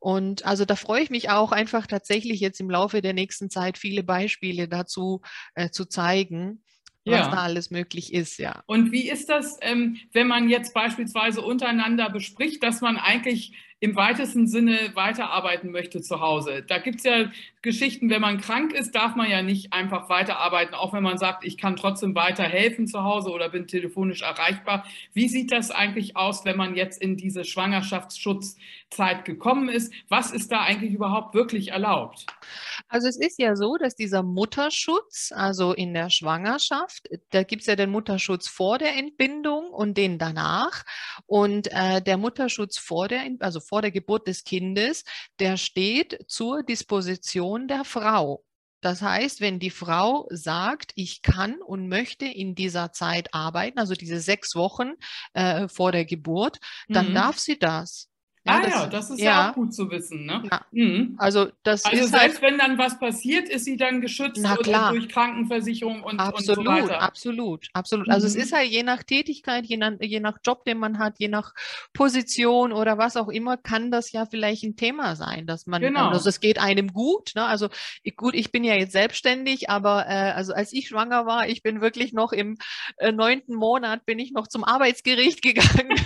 Und 0.00 0.44
also 0.44 0.64
da 0.64 0.74
freue 0.74 1.02
ich 1.02 1.10
mich 1.10 1.30
auch 1.30 1.52
einfach 1.52 1.86
tatsächlich 1.86 2.40
jetzt 2.40 2.60
im 2.60 2.70
Laufe 2.70 3.02
der 3.02 3.12
nächsten 3.12 3.50
Zeit 3.50 3.78
viele 3.78 4.02
Beispiele 4.02 4.66
dazu 4.66 5.20
äh, 5.54 5.70
zu 5.70 5.84
zeigen 5.84 6.62
was 7.04 7.26
ja. 7.26 7.30
da 7.30 7.38
alles 7.38 7.70
möglich 7.70 8.12
ist, 8.12 8.38
ja. 8.38 8.62
Und 8.66 8.92
wie 8.92 9.08
ist 9.08 9.28
das, 9.28 9.58
ähm, 9.62 9.96
wenn 10.12 10.26
man 10.26 10.48
jetzt 10.48 10.74
beispielsweise 10.74 11.40
untereinander 11.40 12.10
bespricht, 12.10 12.62
dass 12.62 12.80
man 12.80 12.96
eigentlich 12.96 13.56
im 13.80 13.96
weitesten 13.96 14.46
Sinne 14.46 14.90
weiterarbeiten 14.94 15.70
möchte 15.70 16.02
zu 16.02 16.20
Hause. 16.20 16.62
Da 16.62 16.78
gibt 16.78 16.98
es 16.98 17.04
ja 17.04 17.30
Geschichten, 17.62 18.08
wenn 18.08 18.20
man 18.20 18.40
krank 18.40 18.72
ist, 18.72 18.94
darf 18.94 19.16
man 19.16 19.30
ja 19.30 19.42
nicht 19.42 19.72
einfach 19.72 20.08
weiterarbeiten, 20.08 20.74
auch 20.74 20.92
wenn 20.92 21.02
man 21.02 21.18
sagt, 21.18 21.44
ich 21.44 21.58
kann 21.58 21.76
trotzdem 21.76 22.14
weiterhelfen 22.14 22.86
zu 22.86 23.04
Hause 23.04 23.30
oder 23.30 23.48
bin 23.48 23.66
telefonisch 23.66 24.22
erreichbar. 24.22 24.86
Wie 25.12 25.28
sieht 25.28 25.50
das 25.50 25.70
eigentlich 25.70 26.16
aus, 26.16 26.44
wenn 26.44 26.56
man 26.56 26.74
jetzt 26.74 27.00
in 27.02 27.16
diese 27.16 27.44
Schwangerschaftsschutzzeit 27.44 29.24
gekommen 29.24 29.68
ist? 29.68 29.92
Was 30.08 30.30
ist 30.30 30.52
da 30.52 30.60
eigentlich 30.60 30.92
überhaupt 30.92 31.34
wirklich 31.34 31.72
erlaubt? 31.72 32.26
Also 32.88 33.08
es 33.08 33.16
ist 33.16 33.38
ja 33.38 33.56
so, 33.56 33.76
dass 33.76 33.94
dieser 33.94 34.22
Mutterschutz, 34.22 35.32
also 35.34 35.72
in 35.72 35.92
der 35.94 36.10
Schwangerschaft, 36.10 37.08
da 37.30 37.42
gibt 37.42 37.60
es 37.60 37.66
ja 37.66 37.76
den 37.76 37.90
Mutterschutz 37.90 38.48
vor 38.48 38.78
der 38.78 38.96
Entbindung 38.96 39.70
und 39.70 39.96
den 39.98 40.18
danach. 40.18 40.84
Und 41.26 41.68
äh, 41.72 42.00
der 42.00 42.16
Mutterschutz 42.16 42.78
vor 42.78 43.08
der, 43.08 43.22
also 43.40 43.60
vor 43.70 43.82
der 43.82 43.92
Geburt 43.92 44.26
des 44.26 44.42
Kindes, 44.42 45.04
der 45.38 45.56
steht 45.56 46.18
zur 46.26 46.64
Disposition 46.64 47.68
der 47.68 47.84
Frau. 47.84 48.44
Das 48.80 49.00
heißt, 49.00 49.40
wenn 49.40 49.60
die 49.60 49.70
Frau 49.70 50.26
sagt, 50.30 50.92
ich 50.96 51.22
kann 51.22 51.62
und 51.62 51.88
möchte 51.88 52.26
in 52.26 52.56
dieser 52.56 52.92
Zeit 52.92 53.32
arbeiten, 53.32 53.78
also 53.78 53.94
diese 53.94 54.20
sechs 54.20 54.56
Wochen 54.56 54.94
äh, 55.34 55.68
vor 55.68 55.92
der 55.92 56.04
Geburt, 56.04 56.58
dann 56.88 57.10
mhm. 57.10 57.14
darf 57.14 57.38
sie 57.38 57.58
das. 57.58 58.09
Ja, 58.46 58.54
ah 58.54 58.60
das, 58.62 58.72
ja, 58.72 58.86
das 58.86 59.10
ist 59.10 59.18
ja, 59.18 59.24
ja, 59.24 59.50
auch 59.50 59.54
gut 59.54 59.74
zu 59.74 59.90
wissen. 59.90 60.24
Ne? 60.24 60.42
Ja. 60.50 60.62
Mhm. 60.70 61.14
Also, 61.18 61.48
das 61.62 61.84
also 61.84 62.06
selbst 62.06 62.40
halt, 62.40 62.42
wenn 62.42 62.58
dann 62.58 62.78
was 62.78 62.98
passiert, 62.98 63.50
ist 63.50 63.66
sie 63.66 63.76
dann 63.76 64.00
geschützt 64.00 64.42
durch 64.42 65.08
Krankenversicherung 65.10 66.02
und, 66.02 66.18
absolut, 66.18 66.58
und 66.58 66.64
so 66.64 66.70
weiter. 66.70 67.02
Absolut, 67.02 67.68
absolut. 67.74 68.06
Mhm. 68.06 68.14
Also 68.14 68.26
es 68.26 68.36
mhm. 68.36 68.40
ist 68.40 68.52
halt 68.54 68.70
je 68.70 68.82
nach 68.82 69.02
Tätigkeit, 69.02 69.66
je 69.66 69.76
nach, 69.76 69.92
je 70.00 70.20
nach 70.20 70.38
Job, 70.42 70.64
den 70.64 70.78
man 70.78 70.98
hat, 70.98 71.16
je 71.18 71.28
nach 71.28 71.52
Position 71.92 72.72
oder 72.72 72.96
was 72.96 73.18
auch 73.18 73.28
immer, 73.28 73.58
kann 73.58 73.90
das 73.90 74.10
ja 74.10 74.24
vielleicht 74.24 74.64
ein 74.64 74.74
Thema 74.74 75.16
sein, 75.16 75.46
dass 75.46 75.66
man, 75.66 75.82
genau. 75.82 76.08
also 76.08 76.26
es 76.26 76.40
geht 76.40 76.58
einem 76.58 76.94
gut. 76.94 77.32
Ne? 77.34 77.44
Also 77.44 77.68
ich, 78.02 78.16
gut, 78.16 78.34
ich 78.34 78.50
bin 78.50 78.64
ja 78.64 78.74
jetzt 78.74 78.92
selbstständig, 78.92 79.68
aber 79.68 80.06
äh, 80.08 80.32
also 80.32 80.54
als 80.54 80.72
ich 80.72 80.88
schwanger 80.88 81.26
war, 81.26 81.46
ich 81.46 81.62
bin 81.62 81.82
wirklich 81.82 82.14
noch 82.14 82.32
im 82.32 82.56
äh, 82.96 83.12
neunten 83.12 83.54
Monat, 83.54 84.06
bin 84.06 84.18
ich 84.18 84.32
noch 84.32 84.46
zum 84.46 84.64
Arbeitsgericht 84.64 85.42
gegangen 85.42 86.00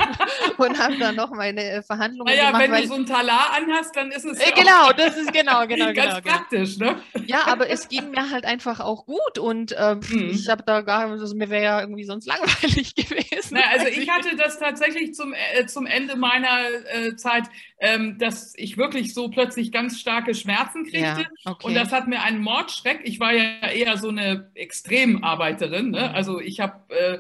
und 0.58 0.80
habe 0.80 0.98
dann 0.98 1.14
noch 1.14 1.30
meine 1.30 1.62
äh, 1.62 1.82
Verhandlungen 1.82 2.23
Übungen 2.24 2.36
naja, 2.36 2.50
gemacht. 2.50 2.70
wenn 2.70 2.82
du 2.82 2.88
so 2.88 2.94
ein 2.94 3.06
Talar 3.06 3.52
anhast, 3.54 3.94
dann 3.96 4.10
ist 4.10 4.24
es 4.24 4.38
äh, 4.40 4.52
Genau, 4.52 4.92
das 4.92 5.16
ist 5.16 5.32
genau, 5.32 5.66
genau, 5.66 5.92
ganz 5.92 5.96
genau, 5.96 6.20
genau. 6.20 6.36
praktisch, 6.36 6.78
ne? 6.78 6.96
Ja, 7.26 7.46
aber 7.46 7.68
es 7.68 7.88
ging 7.88 8.10
mir 8.10 8.30
halt 8.30 8.44
einfach 8.44 8.80
auch 8.80 9.06
gut 9.06 9.38
und 9.38 9.74
ähm, 9.78 10.00
hm. 10.02 10.30
ich 10.30 10.48
habe 10.48 10.62
da 10.64 10.80
gar, 10.80 11.10
also 11.10 11.34
mir 11.34 11.50
wäre 11.50 11.62
ja 11.62 11.80
irgendwie 11.80 12.04
sonst 12.04 12.26
langweilig 12.26 12.94
gewesen. 12.94 13.50
Na, 13.50 13.60
also 13.72 13.86
ich 13.86 14.08
hatte 14.08 14.36
das 14.36 14.58
tatsächlich 14.58 15.14
zum, 15.14 15.34
äh, 15.34 15.66
zum 15.66 15.86
Ende 15.86 16.16
meiner 16.16 16.58
äh, 16.92 17.16
Zeit, 17.16 17.44
ähm, 17.78 18.18
dass 18.18 18.54
ich 18.56 18.76
wirklich 18.76 19.14
so 19.14 19.28
plötzlich 19.28 19.72
ganz 19.72 20.00
starke 20.00 20.34
Schmerzen 20.34 20.84
kriegte 20.84 20.98
ja, 21.00 21.26
okay. 21.44 21.66
und 21.66 21.74
das 21.74 21.92
hat 21.92 22.08
mir 22.08 22.22
einen 22.22 22.40
Mordschreck. 22.40 23.00
Ich 23.04 23.20
war 23.20 23.32
ja 23.32 23.68
eher 23.68 23.98
so 23.98 24.08
eine 24.08 24.50
Extremarbeiterin, 24.54 25.90
ne? 25.90 26.08
Mhm. 26.08 26.14
also 26.14 26.40
ich 26.40 26.60
habe 26.60 26.94
äh, 26.94 27.18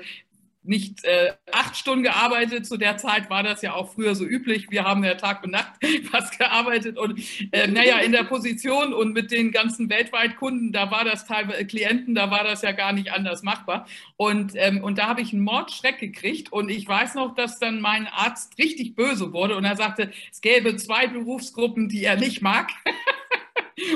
nicht 0.64 1.04
äh, 1.04 1.32
acht 1.52 1.76
Stunden 1.76 2.02
gearbeitet. 2.02 2.66
Zu 2.66 2.76
der 2.76 2.96
Zeit 2.96 3.30
war 3.30 3.42
das 3.42 3.62
ja 3.62 3.74
auch 3.74 3.92
früher 3.92 4.14
so 4.14 4.24
üblich. 4.24 4.70
Wir 4.70 4.84
haben 4.84 5.04
ja 5.04 5.14
Tag 5.14 5.44
und 5.44 5.50
Nacht 5.50 5.72
fast 6.10 6.38
gearbeitet 6.38 6.98
und 6.98 7.20
äh, 7.52 7.66
naja, 7.66 7.98
in 7.98 8.12
der 8.12 8.24
Position 8.24 8.92
und 8.92 9.12
mit 9.12 9.30
den 9.30 9.52
ganzen 9.52 9.88
weltweit 9.90 10.36
Kunden, 10.36 10.72
da 10.72 10.90
war 10.90 11.04
das 11.04 11.26
teilweise 11.26 11.60
äh, 11.60 11.64
Klienten, 11.64 12.14
da 12.14 12.30
war 12.30 12.44
das 12.44 12.62
ja 12.62 12.72
gar 12.72 12.92
nicht 12.92 13.12
anders 13.12 13.42
machbar. 13.42 13.86
Und, 14.16 14.52
ähm, 14.56 14.82
und 14.82 14.98
da 14.98 15.08
habe 15.08 15.20
ich 15.20 15.32
einen 15.32 15.42
Mordschreck 15.42 15.98
gekriegt 15.98 16.52
und 16.52 16.70
ich 16.70 16.88
weiß 16.88 17.14
noch, 17.14 17.34
dass 17.34 17.58
dann 17.58 17.80
mein 17.80 18.06
Arzt 18.06 18.58
richtig 18.58 18.94
böse 18.94 19.32
wurde 19.32 19.56
und 19.56 19.64
er 19.64 19.76
sagte, 19.76 20.10
es 20.32 20.40
gäbe 20.40 20.76
zwei 20.76 21.06
Berufsgruppen, 21.06 21.88
die 21.88 22.04
er 22.04 22.16
nicht 22.16 22.42
mag. 22.42 22.70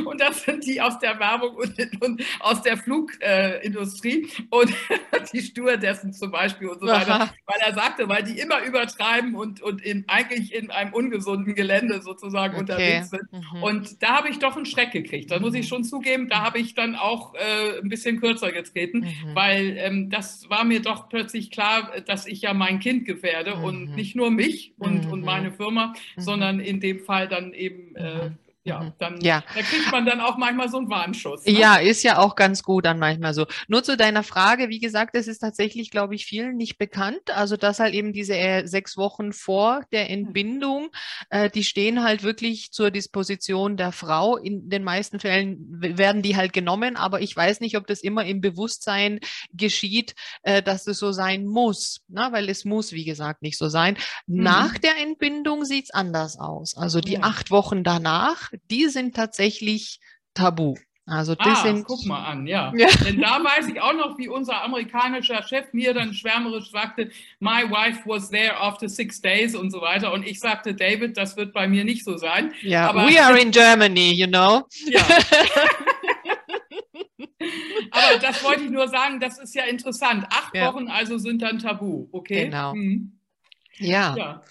Und 0.04 0.20
das 0.20 0.42
sind 0.42 0.66
die 0.66 0.80
aus 0.80 0.98
der 0.98 1.18
Werbung 1.18 1.56
und, 1.56 2.02
und 2.02 2.22
aus 2.40 2.62
der 2.62 2.76
Flugindustrie 2.76 4.22
äh, 4.22 4.42
und 4.50 4.74
die 5.32 5.40
Stewardessen 5.40 6.12
zum 6.12 6.30
Beispiel 6.30 6.68
und 6.68 6.80
so 6.80 6.86
weiter. 6.86 7.30
Weil 7.46 7.60
er 7.64 7.74
sagte, 7.74 8.08
weil 8.08 8.22
die 8.22 8.38
immer 8.38 8.62
übertreiben 8.62 9.34
und, 9.34 9.60
und 9.62 9.82
in, 9.82 10.04
eigentlich 10.08 10.54
in 10.54 10.70
einem 10.70 10.92
ungesunden 10.92 11.54
Gelände 11.54 12.02
sozusagen 12.02 12.54
okay. 12.54 12.60
unterwegs 12.60 13.10
sind. 13.10 13.32
Mhm. 13.32 13.62
Und 13.62 14.02
da 14.02 14.16
habe 14.16 14.28
ich 14.28 14.38
doch 14.38 14.56
einen 14.56 14.66
Schreck 14.66 14.92
gekriegt. 14.92 15.30
Da 15.30 15.38
muss 15.38 15.54
ich 15.54 15.66
mhm. 15.66 15.68
schon 15.68 15.84
zugeben, 15.84 16.28
da 16.28 16.42
habe 16.42 16.58
ich 16.58 16.74
dann 16.74 16.96
auch 16.96 17.34
äh, 17.34 17.80
ein 17.80 17.88
bisschen 17.88 18.20
kürzer 18.20 18.52
getreten, 18.52 19.00
mhm. 19.00 19.34
weil 19.34 19.76
ähm, 19.78 20.10
das 20.10 20.48
war 20.50 20.64
mir 20.64 20.80
doch 20.80 21.08
plötzlich 21.08 21.50
klar, 21.50 21.92
dass 22.06 22.26
ich 22.26 22.42
ja 22.42 22.54
mein 22.54 22.80
Kind 22.80 23.04
gefährde 23.04 23.56
mhm. 23.56 23.64
und 23.64 23.94
nicht 23.96 24.16
nur 24.16 24.30
mich 24.30 24.72
und, 24.78 25.06
und 25.06 25.20
mhm. 25.20 25.26
meine 25.26 25.52
Firma, 25.52 25.94
mhm. 26.16 26.20
sondern 26.20 26.60
in 26.60 26.80
dem 26.80 27.00
Fall 27.00 27.28
dann 27.28 27.52
eben 27.52 27.94
äh, 27.96 28.30
ja, 28.68 28.80
mhm. 28.80 28.92
dann 28.98 29.20
ja. 29.20 29.42
Da 29.54 29.62
kriegt 29.62 29.90
man 29.90 30.06
dann 30.06 30.20
auch 30.20 30.36
manchmal 30.36 30.68
so 30.68 30.78
einen 30.78 30.88
Warnschuss. 30.88 31.44
Ne? 31.44 31.52
Ja, 31.52 31.76
ist 31.76 32.02
ja 32.02 32.18
auch 32.18 32.36
ganz 32.36 32.62
gut 32.62 32.84
dann 32.84 32.98
manchmal 32.98 33.34
so. 33.34 33.46
Nur 33.66 33.82
zu 33.82 33.96
deiner 33.96 34.22
Frage, 34.22 34.68
wie 34.68 34.78
gesagt, 34.78 35.14
es 35.16 35.28
ist 35.28 35.40
tatsächlich, 35.40 35.90
glaube 35.90 36.14
ich, 36.14 36.24
vielen 36.24 36.56
nicht 36.56 36.78
bekannt. 36.78 37.30
Also, 37.34 37.56
dass 37.56 37.80
halt 37.80 37.94
eben 37.94 38.12
diese 38.12 38.36
äh, 38.36 38.66
sechs 38.66 38.96
Wochen 38.96 39.32
vor 39.32 39.82
der 39.92 40.06
hm. 40.06 40.26
Entbindung, 40.26 40.88
äh, 41.30 41.50
die 41.50 41.64
stehen 41.64 42.02
halt 42.02 42.22
wirklich 42.22 42.70
zur 42.70 42.90
Disposition 42.90 43.76
der 43.76 43.92
Frau. 43.92 44.36
In 44.36 44.70
den 44.70 44.84
meisten 44.84 45.20
Fällen 45.20 45.58
werden 45.68 46.22
die 46.22 46.36
halt 46.36 46.52
genommen, 46.52 46.96
aber 46.96 47.20
ich 47.20 47.34
weiß 47.34 47.60
nicht, 47.60 47.76
ob 47.76 47.86
das 47.86 48.00
immer 48.00 48.24
im 48.24 48.40
Bewusstsein 48.40 49.18
geschieht, 49.52 50.14
äh, 50.42 50.62
dass 50.62 50.86
es 50.86 50.98
so 50.98 51.12
sein 51.12 51.44
muss. 51.44 52.00
Ne? 52.08 52.28
weil 52.32 52.48
es 52.48 52.64
muss, 52.64 52.92
wie 52.92 53.04
gesagt, 53.04 53.42
nicht 53.42 53.58
so 53.58 53.68
sein. 53.68 53.96
Mhm. 54.26 54.42
Nach 54.42 54.78
der 54.78 54.96
Entbindung 54.98 55.64
sieht 55.64 55.86
es 55.86 55.90
anders 55.90 56.38
aus. 56.38 56.76
Also 56.76 57.00
die 57.00 57.14
ja. 57.14 57.20
acht 57.22 57.50
Wochen 57.50 57.84
danach, 57.84 58.50
die 58.70 58.88
sind 58.88 59.16
tatsächlich 59.16 60.00
tabu. 60.34 60.74
Also 61.08 61.34
das 61.34 61.60
ah, 61.60 61.62
sind, 61.62 61.84
guck 61.84 62.04
mal 62.04 62.22
an, 62.22 62.46
ja. 62.46 62.70
ja. 62.76 62.88
Denn 63.06 63.18
da 63.22 63.42
weiß 63.42 63.66
ich 63.68 63.80
auch 63.80 63.94
noch, 63.94 64.18
wie 64.18 64.28
unser 64.28 64.62
amerikanischer 64.62 65.42
Chef 65.42 65.72
mir 65.72 65.94
dann 65.94 66.12
schwärmerisch 66.12 66.70
sagte, 66.70 67.10
my 67.40 67.62
wife 67.62 68.02
was 68.04 68.28
there 68.28 68.54
after 68.60 68.90
six 68.90 69.18
days 69.18 69.54
und 69.54 69.70
so 69.70 69.80
weiter. 69.80 70.12
Und 70.12 70.26
ich 70.26 70.38
sagte, 70.38 70.74
David, 70.74 71.16
das 71.16 71.34
wird 71.38 71.54
bei 71.54 71.66
mir 71.66 71.84
nicht 71.84 72.04
so 72.04 72.18
sein. 72.18 72.52
Ja, 72.60 72.90
Aber, 72.90 73.06
we 73.08 73.18
are 73.18 73.40
in 73.40 73.50
Germany, 73.50 74.12
you 74.12 74.26
know. 74.26 74.66
Ja. 74.86 75.00
Aber 77.90 78.18
das 78.20 78.44
wollte 78.44 78.64
ich 78.64 78.70
nur 78.70 78.88
sagen, 78.88 79.18
das 79.18 79.38
ist 79.38 79.54
ja 79.54 79.64
interessant. 79.64 80.26
Acht 80.30 80.54
ja. 80.54 80.66
Wochen 80.66 80.88
also 80.88 81.16
sind 81.16 81.40
dann 81.40 81.58
tabu, 81.58 82.06
okay? 82.12 82.44
Genau. 82.44 82.72
Hm. 82.72 83.18
Ja. 83.78 84.14
ja. 84.14 84.42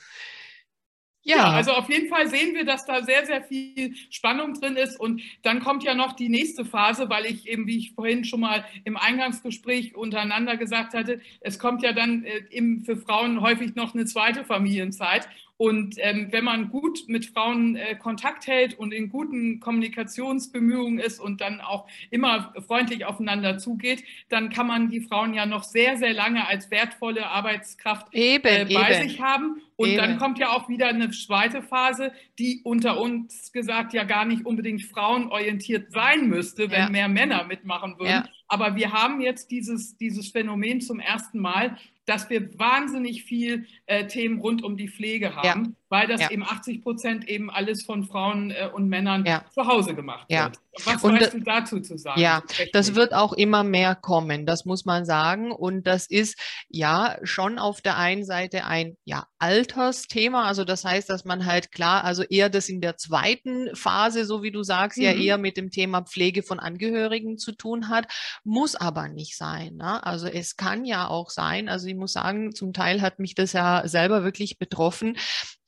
Ja. 1.36 1.52
also 1.52 1.72
auf 1.72 1.90
jeden 1.90 2.08
Fall 2.10 2.28
sehen 2.28 2.56
wir, 2.56 2.66
dass 2.66 2.86
da 2.86 3.04
sehr, 3.04 3.26
sehr 3.26 3.44
viel 3.44 3.96
Spannung 4.10 4.54
drin 4.54 4.76
ist. 4.78 5.00
Und 5.00 5.22
dann 5.44 5.60
kommt 5.60 5.84
ja 5.84 5.94
noch 5.94 6.14
die 6.14 6.30
nächste 6.30 6.66
Phase, 6.66 7.10
weil 7.10 7.26
ich 7.26 7.48
eben, 7.48 7.68
wie 7.68 7.78
ich 7.78 7.92
vorhin 7.92 8.24
schon 8.24 8.40
mal 8.40 8.64
im 8.86 8.98
Eingangsgespräch 8.98 9.96
untereinander 9.96 10.58
gesagt 10.58 10.94
hatte, 10.94 11.20
es 11.42 11.60
kommt 11.60 11.84
ja 11.84 11.94
dann 11.94 12.24
äh, 12.24 12.44
eben 12.50 12.84
für 12.86 12.98
Frauen 12.98 13.42
häufig 13.42 13.76
noch 13.76 13.94
eine 13.94 14.06
zweite 14.06 14.46
Familienzeit. 14.46 15.28
Und 15.58 15.96
ähm, 15.98 16.28
wenn 16.30 16.44
man 16.44 16.70
gut 16.70 17.06
mit 17.08 17.26
Frauen 17.26 17.76
äh, 17.76 17.96
Kontakt 17.96 18.46
hält 18.46 18.78
und 18.78 18.94
in 18.94 19.10
guten 19.10 19.60
Kommunikationsbemühungen 19.60 21.00
ist 21.00 21.20
und 21.20 21.42
dann 21.42 21.62
auch 21.62 21.88
immer 22.12 22.54
freundlich 22.68 23.06
aufeinander 23.06 23.58
zugeht, 23.58 24.04
dann 24.30 24.50
kann 24.50 24.68
man 24.68 24.90
die 24.90 25.02
Frauen 25.02 25.34
ja 25.34 25.48
noch 25.48 25.64
sehr, 25.64 25.98
sehr 25.98 26.14
lange 26.14 26.48
als 26.48 26.70
wertvolle 26.70 27.26
Arbeitskraft 27.26 28.14
eben, 28.14 28.46
äh, 28.46 28.66
bei 28.72 28.92
eben. 28.92 29.10
sich 29.10 29.20
haben. 29.20 29.62
Und 29.76 29.90
eben. 29.90 29.98
dann 29.98 30.18
kommt 30.20 30.38
ja 30.38 30.50
auch 30.50 30.70
wieder 30.70 30.90
eine 30.90 31.10
zweite 31.10 31.64
Phase, 31.64 32.12
die 32.38 32.62
unter 32.64 33.00
uns 33.00 33.52
gesagt 33.52 33.94
ja 33.94 34.04
gar 34.04 34.26
nicht 34.26 34.46
unbedingt 34.46 34.84
frauenorientiert 34.84 35.92
sein 35.92 36.28
müsste, 36.28 36.70
wenn 36.70 36.82
ja. 36.82 36.90
mehr 36.90 37.08
Männer 37.08 37.46
mitmachen 37.46 37.98
würden. 37.98 38.10
Ja. 38.10 38.26
Aber 38.48 38.76
wir 38.76 38.92
haben 38.94 39.20
jetzt 39.22 39.52
dieses, 39.52 39.98
dieses 39.98 40.30
Phänomen 40.30 40.82
zum 40.82 41.00
ersten 41.00 41.40
Mal, 41.40 41.78
dass 42.06 42.30
wir 42.30 42.58
wahnsinnig 42.58 43.24
viel 43.24 43.68
äh, 43.86 44.08
Themen 44.08 44.40
rund 44.40 44.64
um 44.64 44.78
die 44.78 44.88
Pflege 44.88 45.36
haben. 45.36 45.76
Weil 45.90 46.08
das 46.08 46.30
eben 46.30 46.44
80 46.44 46.82
Prozent 46.82 47.28
eben 47.28 47.50
alles 47.50 47.84
von 47.84 48.06
Frauen 48.06 48.52
äh, 48.52 48.70
und 48.74 48.88
Männern 48.88 49.26
zu 49.54 49.66
Hause 49.66 49.96
gemacht 49.96 50.30
wird. 50.30 50.58
Was 50.86 51.04
und, 51.04 51.20
weißt 51.20 51.34
du 51.34 51.40
dazu 51.40 51.80
zu 51.80 51.98
sagen? 51.98 52.20
Ja, 52.20 52.44
das 52.74 52.96
wird 52.96 53.14
auch 53.14 53.34
immer 53.34 53.64
mehr 53.64 53.96
kommen, 53.96 54.46
das 54.46 54.66
muss 54.66 54.86
man 54.86 55.06
sagen. 55.06 55.52
Und 55.52 55.88
das 55.88 56.08
ist 56.08 56.40
ja 56.70 57.18
schon 57.24 57.60
auf 57.60 57.82
der 57.82 57.98
einen 57.98 58.26
Seite 58.26 58.66
ein 58.66 58.96
ja, 59.06 59.26
Altersthema. 59.40 60.44
Also 60.44 60.64
das 60.64 60.86
heißt, 60.86 61.10
dass 61.10 61.26
man 61.26 61.46
halt 61.46 61.72
klar, 61.72 62.04
also 62.04 62.24
eher 62.24 62.50
das 62.50 62.70
in 62.70 62.82
der 62.82 62.98
zweiten 62.98 63.76
Phase, 63.76 64.26
so 64.26 64.44
wie 64.44 64.52
du 64.52 64.64
sagst, 64.64 64.98
mhm. 64.98 65.04
ja 65.06 65.12
eher 65.14 65.38
mit 65.38 65.58
dem 65.58 65.72
Thema 65.72 66.02
Pflege 66.02 66.44
von 66.44 66.60
Angehörigen 66.60 67.38
zu 67.38 67.54
tun 67.54 67.90
hat, 67.90 68.08
muss 68.44 68.76
aber 68.76 69.08
nicht 69.08 69.38
sein. 69.38 69.76
Ne? 69.76 70.06
Also 70.06 70.28
es 70.28 70.58
kann 70.58 70.86
ja 70.86 71.08
auch 71.08 71.30
sein, 71.30 71.70
also 71.70 71.88
ich 71.88 71.96
muss 71.96 72.14
sagen, 72.14 72.54
zum 72.54 72.74
Teil 72.74 73.02
hat 73.02 73.20
mich 73.20 73.36
das 73.36 73.54
ja 73.54 73.88
selber 73.88 74.24
wirklich 74.24 74.58
betroffen, 74.58 75.18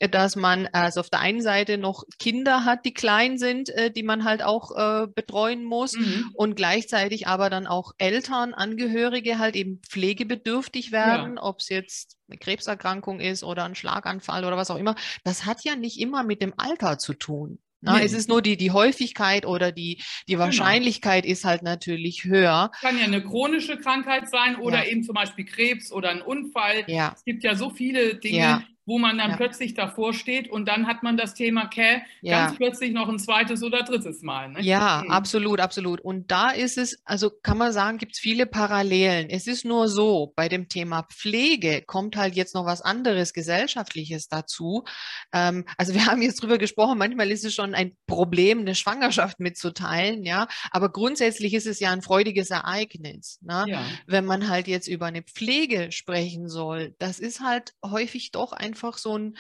dass 0.10 0.36
man 0.36 0.68
also 0.68 1.00
auf 1.00 1.10
der 1.10 1.20
einen 1.20 1.42
Seite 1.42 1.78
noch 1.78 2.04
Kinder 2.20 2.66
hat, 2.66 2.86
die 2.86 2.94
klein 2.94 3.38
sind, 3.38 3.70
äh, 3.70 3.92
die 3.92 4.04
man 4.04 4.24
halt 4.24 4.44
auch 4.44 4.72
äh, 4.76 5.08
betreuen 5.08 5.64
muss 5.64 5.94
mhm. 5.94 6.32
und 6.34 6.56
gleichzeitig 6.56 7.28
aber 7.28 7.50
dann 7.50 7.68
auch 7.68 7.94
Eltern, 7.98 8.54
Angehörige 8.54 9.40
halt 9.40 9.56
eben 9.56 9.82
pflegebedürftig 9.88 10.92
werden, 10.92 11.36
ja. 11.36 11.44
ob 11.44 11.60
es 11.60 11.70
jetzt 11.70 12.18
eine 12.28 12.38
Krebserkrankung 12.38 13.20
ist 13.20 13.44
oder 13.44 13.66
ein 13.66 13.76
Schlaganfall 13.76 14.46
oder 14.46 14.58
was 14.58 14.72
auch 14.72 14.78
immer. 14.78 14.96
Das 15.24 15.46
hat 15.46 15.64
ja 15.64 15.76
nicht 15.76 16.00
immer 16.00 16.24
mit 16.24 16.42
dem 16.42 16.54
Alter 16.58 16.98
zu 16.98 17.14
tun. 17.14 17.60
Na, 17.82 17.98
nee. 17.98 18.04
Es 18.04 18.12
ist 18.12 18.28
nur 18.28 18.42
die, 18.42 18.58
die 18.58 18.72
Häufigkeit 18.72 19.46
oder 19.46 19.72
die, 19.72 20.02
die 20.28 20.34
genau. 20.34 20.46
Wahrscheinlichkeit 20.46 21.24
genau. 21.24 21.32
ist 21.32 21.46
halt 21.46 21.64
natürlich 21.64 22.26
höher. 22.26 22.72
Kann 22.82 22.98
ja 22.98 23.06
eine 23.06 23.24
chronische 23.24 23.78
Krankheit 23.78 24.30
sein 24.30 24.58
oder 24.58 24.84
ja. 24.84 24.92
eben 24.92 25.04
zum 25.04 25.16
Beispiel 25.16 25.46
Krebs 25.46 25.92
oder 25.92 26.10
ein 26.10 26.22
Unfall. 26.22 26.84
Ja. 26.88 27.14
Es 27.16 27.24
gibt 27.24 27.44
ja 27.44 27.56
so 27.56 27.70
viele 27.70 28.16
Dinge, 28.16 28.38
ja 28.38 28.64
wo 28.90 28.98
man 28.98 29.20
dann 29.20 29.30
ja. 29.30 29.38
plötzlich 29.38 29.76
davor 29.76 30.14
steht 30.14 30.50
und 30.50 30.68
dann 30.68 30.88
hat 30.88 31.04
man 31.04 31.16
das 31.16 31.36
Thema 31.36 31.68
Care 31.68 32.02
ja. 32.22 32.48
ganz 32.48 32.58
plötzlich 32.58 32.92
noch 32.92 33.08
ein 33.08 33.20
zweites 33.20 33.62
oder 33.62 33.84
drittes 33.84 34.24
Mal. 34.24 34.50
Ne? 34.50 34.62
Ja, 34.62 35.04
mhm. 35.06 35.12
absolut, 35.12 35.60
absolut. 35.60 36.02
Und 36.02 36.32
da 36.32 36.50
ist 36.50 36.80
es, 36.80 37.00
also 37.06 37.30
kann 37.30 37.60
man 37.60 37.72
sagen, 37.72 38.00
gibt 38.00 38.14
es 38.14 38.20
viele 38.20 38.48
Parallelen. 38.48 39.30
Es 39.30 39.46
ist 39.46 39.64
nur 39.64 39.88
so, 39.90 40.34
bei 40.36 40.50
dem 40.50 40.70
Thema 40.70 41.04
Pflege 41.04 41.84
kommt 41.86 42.18
halt 42.18 42.36
jetzt 42.36 42.56
noch 42.56 42.66
was 42.66 42.82
anderes 42.82 43.34
Gesellschaftliches 43.34 44.28
dazu. 44.28 44.86
Ähm, 45.34 45.66
also 45.78 45.94
wir 45.94 46.06
haben 46.08 46.24
jetzt 46.24 46.42
drüber 46.42 46.58
gesprochen, 46.58 46.98
manchmal 46.98 47.30
ist 47.30 47.46
es 47.46 47.54
schon 47.54 47.76
ein 47.76 47.96
Problem, 48.08 48.62
eine 48.62 48.74
Schwangerschaft 48.74 49.40
mitzuteilen, 49.40 50.24
ja, 50.24 50.48
aber 50.72 50.90
grundsätzlich 50.92 51.54
ist 51.54 51.68
es 51.68 51.80
ja 51.80 51.92
ein 51.92 52.02
freudiges 52.02 52.50
Ereignis. 52.50 53.38
Ne? 53.44 53.66
Ja. 53.68 53.86
Wenn 54.08 54.26
man 54.26 54.50
halt 54.50 54.68
jetzt 54.68 54.88
über 54.88 55.06
eine 55.06 55.22
Pflege 55.22 55.92
sprechen 55.92 56.50
soll, 56.50 56.96
das 56.98 57.20
ist 57.20 57.42
halt 57.42 57.76
häufig 57.86 58.32
doch 58.32 58.52
ein 58.52 58.74
einfach 58.80 58.98
so 58.98 59.18
ein 59.18 59.38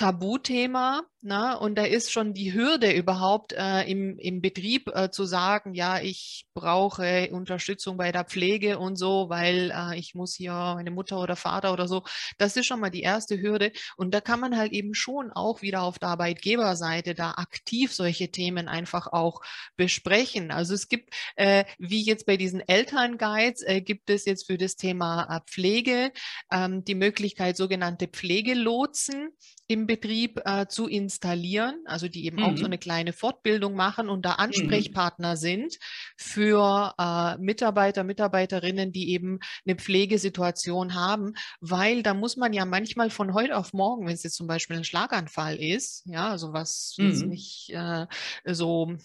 Tabuthema. 0.00 1.02
Ne? 1.20 1.58
Und 1.58 1.76
da 1.76 1.84
ist 1.84 2.10
schon 2.10 2.32
die 2.32 2.54
Hürde 2.54 2.90
überhaupt 2.90 3.52
äh, 3.52 3.82
im, 3.82 4.18
im 4.18 4.40
Betrieb 4.40 4.88
äh, 4.94 5.10
zu 5.10 5.26
sagen, 5.26 5.74
ja, 5.74 6.00
ich 6.00 6.46
brauche 6.54 7.28
Unterstützung 7.30 7.98
bei 7.98 8.10
der 8.10 8.24
Pflege 8.24 8.78
und 8.78 8.96
so, 8.96 9.28
weil 9.28 9.70
äh, 9.70 9.98
ich 9.98 10.14
muss 10.14 10.34
hier 10.34 10.52
meine 10.52 10.90
Mutter 10.90 11.20
oder 11.20 11.36
Vater 11.36 11.74
oder 11.74 11.86
so. 11.86 12.04
Das 12.38 12.56
ist 12.56 12.64
schon 12.64 12.80
mal 12.80 12.88
die 12.88 13.02
erste 13.02 13.38
Hürde. 13.42 13.72
Und 13.98 14.14
da 14.14 14.22
kann 14.22 14.40
man 14.40 14.56
halt 14.56 14.72
eben 14.72 14.94
schon 14.94 15.30
auch 15.32 15.60
wieder 15.60 15.82
auf 15.82 15.98
der 15.98 16.08
Arbeitgeberseite 16.08 17.14
da 17.14 17.32
aktiv 17.32 17.92
solche 17.92 18.30
Themen 18.30 18.66
einfach 18.66 19.06
auch 19.06 19.42
besprechen. 19.76 20.50
Also 20.50 20.72
es 20.72 20.88
gibt, 20.88 21.14
äh, 21.36 21.66
wie 21.78 22.02
jetzt 22.02 22.24
bei 22.24 22.38
diesen 22.38 22.66
Elternguides, 22.66 23.60
äh, 23.66 23.82
gibt 23.82 24.08
es 24.08 24.24
jetzt 24.24 24.46
für 24.46 24.56
das 24.56 24.76
Thema 24.76 25.24
äh, 25.24 25.40
Pflege 25.46 26.12
ähm, 26.50 26.84
die 26.86 26.94
Möglichkeit, 26.94 27.58
sogenannte 27.58 28.08
Pflegelotsen 28.08 29.36
im 29.70 29.86
Betrieb 29.90 30.40
äh, 30.44 30.68
zu 30.68 30.86
installieren, 30.86 31.82
also 31.84 32.06
die 32.06 32.24
eben 32.24 32.36
mhm. 32.36 32.44
auch 32.44 32.52
so 32.52 32.60
mhm. 32.60 32.66
eine 32.66 32.78
kleine 32.78 33.12
Fortbildung 33.12 33.74
machen 33.74 34.08
und 34.08 34.24
da 34.24 34.34
mhm. 34.34 34.38
Ansprechpartner 34.38 35.32
mhm. 35.32 35.36
sind 35.36 35.78
für 36.16 36.94
äh, 36.96 37.36
Mitarbeiter, 37.38 38.04
Mitarbeiterinnen, 38.04 38.92
die 38.92 39.10
eben 39.10 39.40
eine 39.66 39.74
Pflegesituation 39.74 40.94
haben, 40.94 41.32
weil 41.60 42.04
da 42.04 42.14
muss 42.14 42.36
man 42.36 42.52
ja 42.52 42.64
manchmal 42.66 43.10
von 43.10 43.34
heute 43.34 43.56
auf 43.56 43.72
morgen, 43.72 44.06
wenn 44.06 44.14
es 44.14 44.22
jetzt 44.22 44.36
zum 44.36 44.46
Beispiel 44.46 44.76
ein 44.76 44.84
Schlaganfall 44.84 45.56
ist, 45.56 46.06
ja, 46.06 46.30
also 46.30 46.52
was 46.52 46.94
mhm. 46.96 47.28
nicht 47.28 47.70
äh, 47.70 48.06
so 48.44 48.96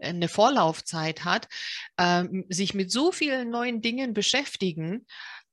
eine 0.00 0.26
Vorlaufzeit 0.26 1.24
hat, 1.24 1.46
ähm, 1.98 2.46
sich 2.48 2.74
mit 2.74 2.90
so 2.90 3.12
vielen 3.12 3.50
neuen 3.50 3.80
Dingen 3.80 4.12
beschäftigen, 4.12 5.06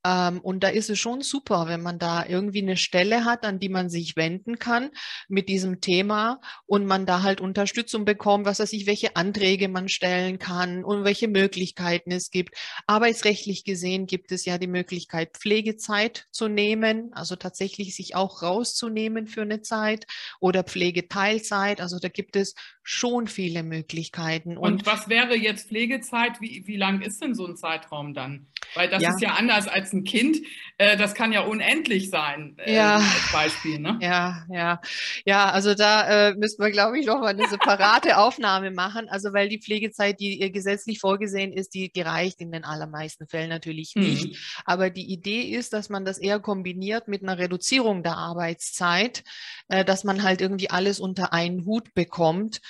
ähm, 0.06 0.40
und 0.40 0.64
da 0.64 0.70
ist 0.70 0.90
es 0.90 0.98
schon 0.98 1.22
super, 1.22 1.68
wenn 1.68 1.82
man 1.82 2.00
da 2.00 2.26
irgendwie 2.26 2.62
eine 2.62 2.78
Stelle 2.78 3.26
hat, 3.26 3.44
an 3.44 3.60
die 3.60 3.68
man 3.68 3.90
sich 3.90 4.16
wenden 4.16 4.58
kann 4.58 4.92
mit 5.28 5.50
diesem 5.50 5.82
Thema 5.82 6.40
und 6.66 6.86
man 6.86 7.06
da 7.06 7.22
halt 7.22 7.42
Unterstützung 7.42 8.06
bekommt, 8.06 8.46
was 8.46 8.60
weiß 8.60 8.72
ich, 8.74 8.88
welche 8.88 9.18
Anträge 9.18 9.68
man 9.68 9.90
stellen 9.90 10.40
kann 10.40 10.86
und 10.86 11.04
welche 11.04 11.28
Möglichkeiten 11.28 12.12
es 12.12 12.32
gibt. 12.32 12.56
Arbeitsrechtlich 12.88 13.66
gesehen 13.66 14.06
gibt 14.06 14.32
es 14.32 14.46
ja 14.46 14.58
die 14.58 14.68
Möglichkeit, 14.68 15.36
Pflegezeit 15.38 16.28
zu 16.32 16.48
nehmen, 16.48 17.12
also 17.14 17.36
tatsächlich 17.36 17.96
sich 17.96 18.16
auch 18.16 18.42
rauszunehmen 18.42 19.28
für 19.28 19.42
eine 19.42 19.62
Zeit 19.62 20.08
oder 20.40 20.64
Pflegeteilzeit. 20.64 21.82
Also 21.82 22.00
da 22.00 22.08
gibt 22.08 22.38
es 22.38 22.56
schon 22.84 23.28
viele 23.28 23.64
Möglichkeiten. 23.64 24.58
Und, 24.58 24.74
und 24.74 24.86
was 24.86 25.10
wäre 25.10 25.36
jetzt 25.36 25.68
Pflegezeit? 25.68 26.40
Wie, 26.40 26.64
wie 26.66 26.78
lang 26.78 27.02
ist 27.02 27.22
denn 27.22 27.36
so 27.36 27.46
ein 27.46 27.58
Zeitraum 27.58 28.14
dann? 28.14 28.48
Weil 28.76 28.90
das 28.90 29.04
ja. 29.04 29.10
ist 29.10 29.22
ja 29.22 29.34
anders 29.34 29.68
als 29.68 29.89
ein 29.94 30.04
Kind. 30.04 30.38
Äh, 30.78 30.98
das 30.98 31.14
kann 31.14 31.32
ja 31.34 31.42
unendlich 31.42 32.10
sein, 32.10 32.56
äh, 32.58 32.76
ja. 32.76 32.96
als 32.96 33.32
Beispiel. 33.32 33.80
Ne? 33.80 33.98
Ja, 34.02 34.46
ja. 34.50 34.82
Ja, 35.26 35.50
also 35.50 35.76
da 35.76 36.30
äh, 36.30 36.36
müssten 36.36 36.64
wir, 36.64 36.72
glaube 36.72 37.00
ich, 37.00 37.06
noch 37.06 37.20
mal 37.20 37.28
eine 37.28 37.48
separate 37.48 38.18
Aufnahme 38.18 38.72
machen. 38.72 39.10
Also 39.10 39.34
weil 39.34 39.50
die 39.50 39.60
Pflegezeit, 39.60 40.20
die 40.20 40.52
gesetzlich 40.52 41.00
vorgesehen 41.00 41.52
ist, 41.52 41.74
die, 41.74 41.92
die 41.92 42.02
reicht 42.02 42.42
in 42.42 42.52
den 42.52 42.64
allermeisten 42.64 43.28
Fällen 43.28 43.50
natürlich 43.50 43.96
nicht. 43.96 44.26
Mhm. 44.28 44.36
Aber 44.66 44.90
die 44.90 45.12
Idee 45.12 45.42
ist, 45.42 45.74
dass 45.74 45.90
man 45.90 46.06
das 46.06 46.18
eher 46.18 46.40
kombiniert 46.40 47.08
mit 47.08 47.24
einer 47.24 47.38
Reduzierung 47.38 48.04
der 48.04 48.18
Arbeitszeit, 48.18 49.24
äh, 49.68 49.84
dass 49.84 50.04
man 50.04 50.24
halt 50.24 50.42
irgendwie 50.42 50.70
alles 50.70 51.00
unter 51.00 51.34
einen 51.34 51.66
Hut 51.66 51.94
bekommt 51.94 52.62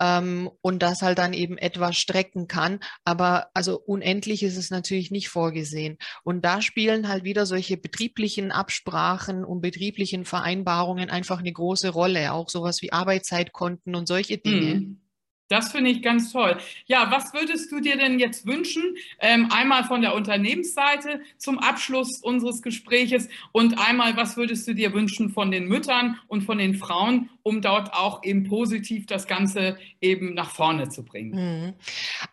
ähm, 0.00 0.50
und 0.60 0.82
das 0.82 1.02
halt 1.02 1.18
dann 1.18 1.32
eben 1.32 1.58
etwas 1.58 1.96
strecken 1.96 2.48
kann. 2.48 2.80
Aber 3.04 3.48
also 3.54 3.80
unendlich 3.80 4.42
ist 4.42 4.56
es 4.56 4.70
natürlich 4.70 5.10
nicht 5.10 5.28
vorgesehen. 5.28 5.98
Und 6.22 6.44
da 6.44 6.62
spielen 6.62 7.08
halt 7.08 7.24
wieder 7.24 7.46
solche 7.46 7.76
betrieblichen 7.76 8.52
Absprachen 8.52 9.44
und 9.44 9.60
betrieblichen 9.60 10.24
Vereinbarungen 10.24 11.10
einfach 11.10 11.38
eine 11.38 11.52
große 11.52 11.90
Rolle. 11.90 12.32
Auch 12.32 12.48
sowas 12.48 12.82
wie 12.82 12.92
Arbeitszeitkonten 12.92 13.94
und 13.94 14.06
solche 14.06 14.38
Dinge. 14.38 14.74
Mhm. 14.74 15.00
Das 15.48 15.72
finde 15.72 15.90
ich 15.90 16.02
ganz 16.02 16.32
toll. 16.32 16.56
Ja, 16.86 17.10
was 17.10 17.34
würdest 17.34 17.70
du 17.70 17.80
dir 17.80 17.96
denn 17.96 18.18
jetzt 18.18 18.46
wünschen? 18.46 18.96
Ähm, 19.20 19.48
einmal 19.52 19.84
von 19.84 20.00
der 20.00 20.14
Unternehmensseite 20.14 21.20
zum 21.36 21.58
Abschluss 21.58 22.20
unseres 22.22 22.62
Gespräches 22.62 23.28
und 23.52 23.78
einmal, 23.78 24.16
was 24.16 24.38
würdest 24.38 24.66
du 24.66 24.74
dir 24.74 24.94
wünschen 24.94 25.30
von 25.30 25.50
den 25.50 25.66
Müttern 25.66 26.18
und 26.28 26.42
von 26.42 26.56
den 26.56 26.74
Frauen, 26.74 27.28
um 27.44 27.60
dort 27.60 27.92
auch 27.92 28.24
eben 28.24 28.44
positiv 28.48 29.06
das 29.06 29.26
Ganze 29.28 29.76
eben 30.00 30.34
nach 30.34 30.50
vorne 30.50 30.88
zu 30.88 31.04
bringen? 31.04 31.30
Mhm. 31.66 31.74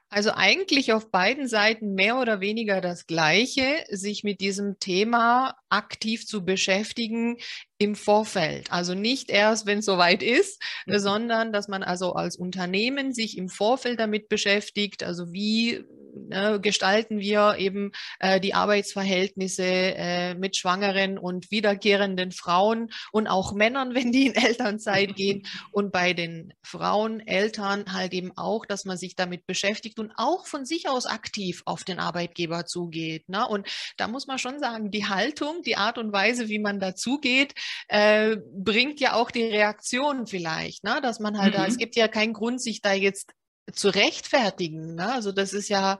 Also 0.09 0.31
eigentlich 0.33 0.93
auf 0.93 1.11
beiden 1.11 1.47
Seiten 1.47 1.93
mehr 1.93 2.17
oder 2.19 2.39
weniger 2.39 2.81
das 2.81 3.07
Gleiche, 3.07 3.85
sich 3.89 4.23
mit 4.23 4.41
diesem 4.41 4.79
Thema 4.79 5.55
aktiv 5.69 6.25
zu 6.25 6.43
beschäftigen 6.43 7.37
im 7.77 7.95
Vorfeld. 7.95 8.71
Also 8.71 8.93
nicht 8.93 9.29
erst, 9.29 9.65
wenn 9.65 9.79
es 9.79 9.85
soweit 9.85 10.23
ist, 10.23 10.61
mhm. 10.85 10.99
sondern 10.99 11.53
dass 11.53 11.67
man 11.67 11.83
also 11.83 12.13
als 12.13 12.37
Unternehmen 12.37 13.13
sich 13.13 13.37
im 13.37 13.49
Vorfeld 13.49 13.99
damit 13.99 14.29
beschäftigt, 14.29 15.03
also 15.03 15.33
wie 15.33 15.83
ne, 16.13 16.59
gestalten 16.61 17.19
wir 17.19 17.55
eben 17.57 17.91
äh, 18.19 18.39
die 18.39 18.53
Arbeitsverhältnisse 18.53 19.63
äh, 19.63 20.35
mit 20.35 20.57
schwangeren 20.57 21.17
und 21.17 21.51
wiederkehrenden 21.51 22.31
Frauen 22.31 22.91
und 23.11 23.27
auch 23.27 23.53
Männern, 23.53 23.93
wenn 23.95 24.11
die 24.11 24.27
in 24.27 24.35
Elternzeit 24.35 25.15
gehen. 25.15 25.43
Und 25.71 25.91
bei 25.91 26.13
den 26.13 26.53
Frauen, 26.63 27.19
Eltern 27.19 27.93
halt 27.93 28.13
eben 28.13 28.31
auch, 28.37 28.65
dass 28.65 28.85
man 28.85 28.97
sich 28.97 29.15
damit 29.15 29.45
beschäftigt 29.45 29.99
und 29.99 30.11
auch 30.15 30.45
von 30.45 30.65
sich 30.65 30.89
aus 30.89 31.05
aktiv 31.05 31.61
auf 31.65 31.83
den 31.83 31.99
Arbeitgeber 31.99 32.65
zugeht. 32.65 33.29
Ne? 33.29 33.47
Und 33.47 33.67
da 33.97 34.07
muss 34.07 34.27
man 34.27 34.37
schon 34.37 34.59
sagen, 34.59 34.91
die 34.91 35.07
Haltung, 35.07 35.61
die 35.63 35.77
Art 35.77 35.97
und 35.97 36.11
Weise, 36.13 36.49
wie 36.49 36.59
man 36.59 36.79
dazugeht, 36.79 37.53
äh, 37.87 38.37
bringt 38.53 38.99
ja 38.99 39.13
auch 39.13 39.31
die 39.31 39.43
Reaktion 39.43 40.27
vielleicht, 40.27 40.83
ne? 40.83 40.99
dass 41.01 41.19
man 41.19 41.37
halt 41.37 41.53
mhm. 41.53 41.57
da, 41.57 41.65
es 41.65 41.75
mhm. 41.75 41.79
gibt 41.79 41.95
ja 41.95 42.07
keinen 42.07 42.33
Grund, 42.33 42.61
sich 42.61 42.81
da 42.81 42.93
jetzt 42.93 43.33
zu 43.73 43.89
rechtfertigen. 43.89 44.95
Ne? 44.95 45.13
Also 45.13 45.31
das 45.31 45.53
ist 45.53 45.69
ja 45.69 45.99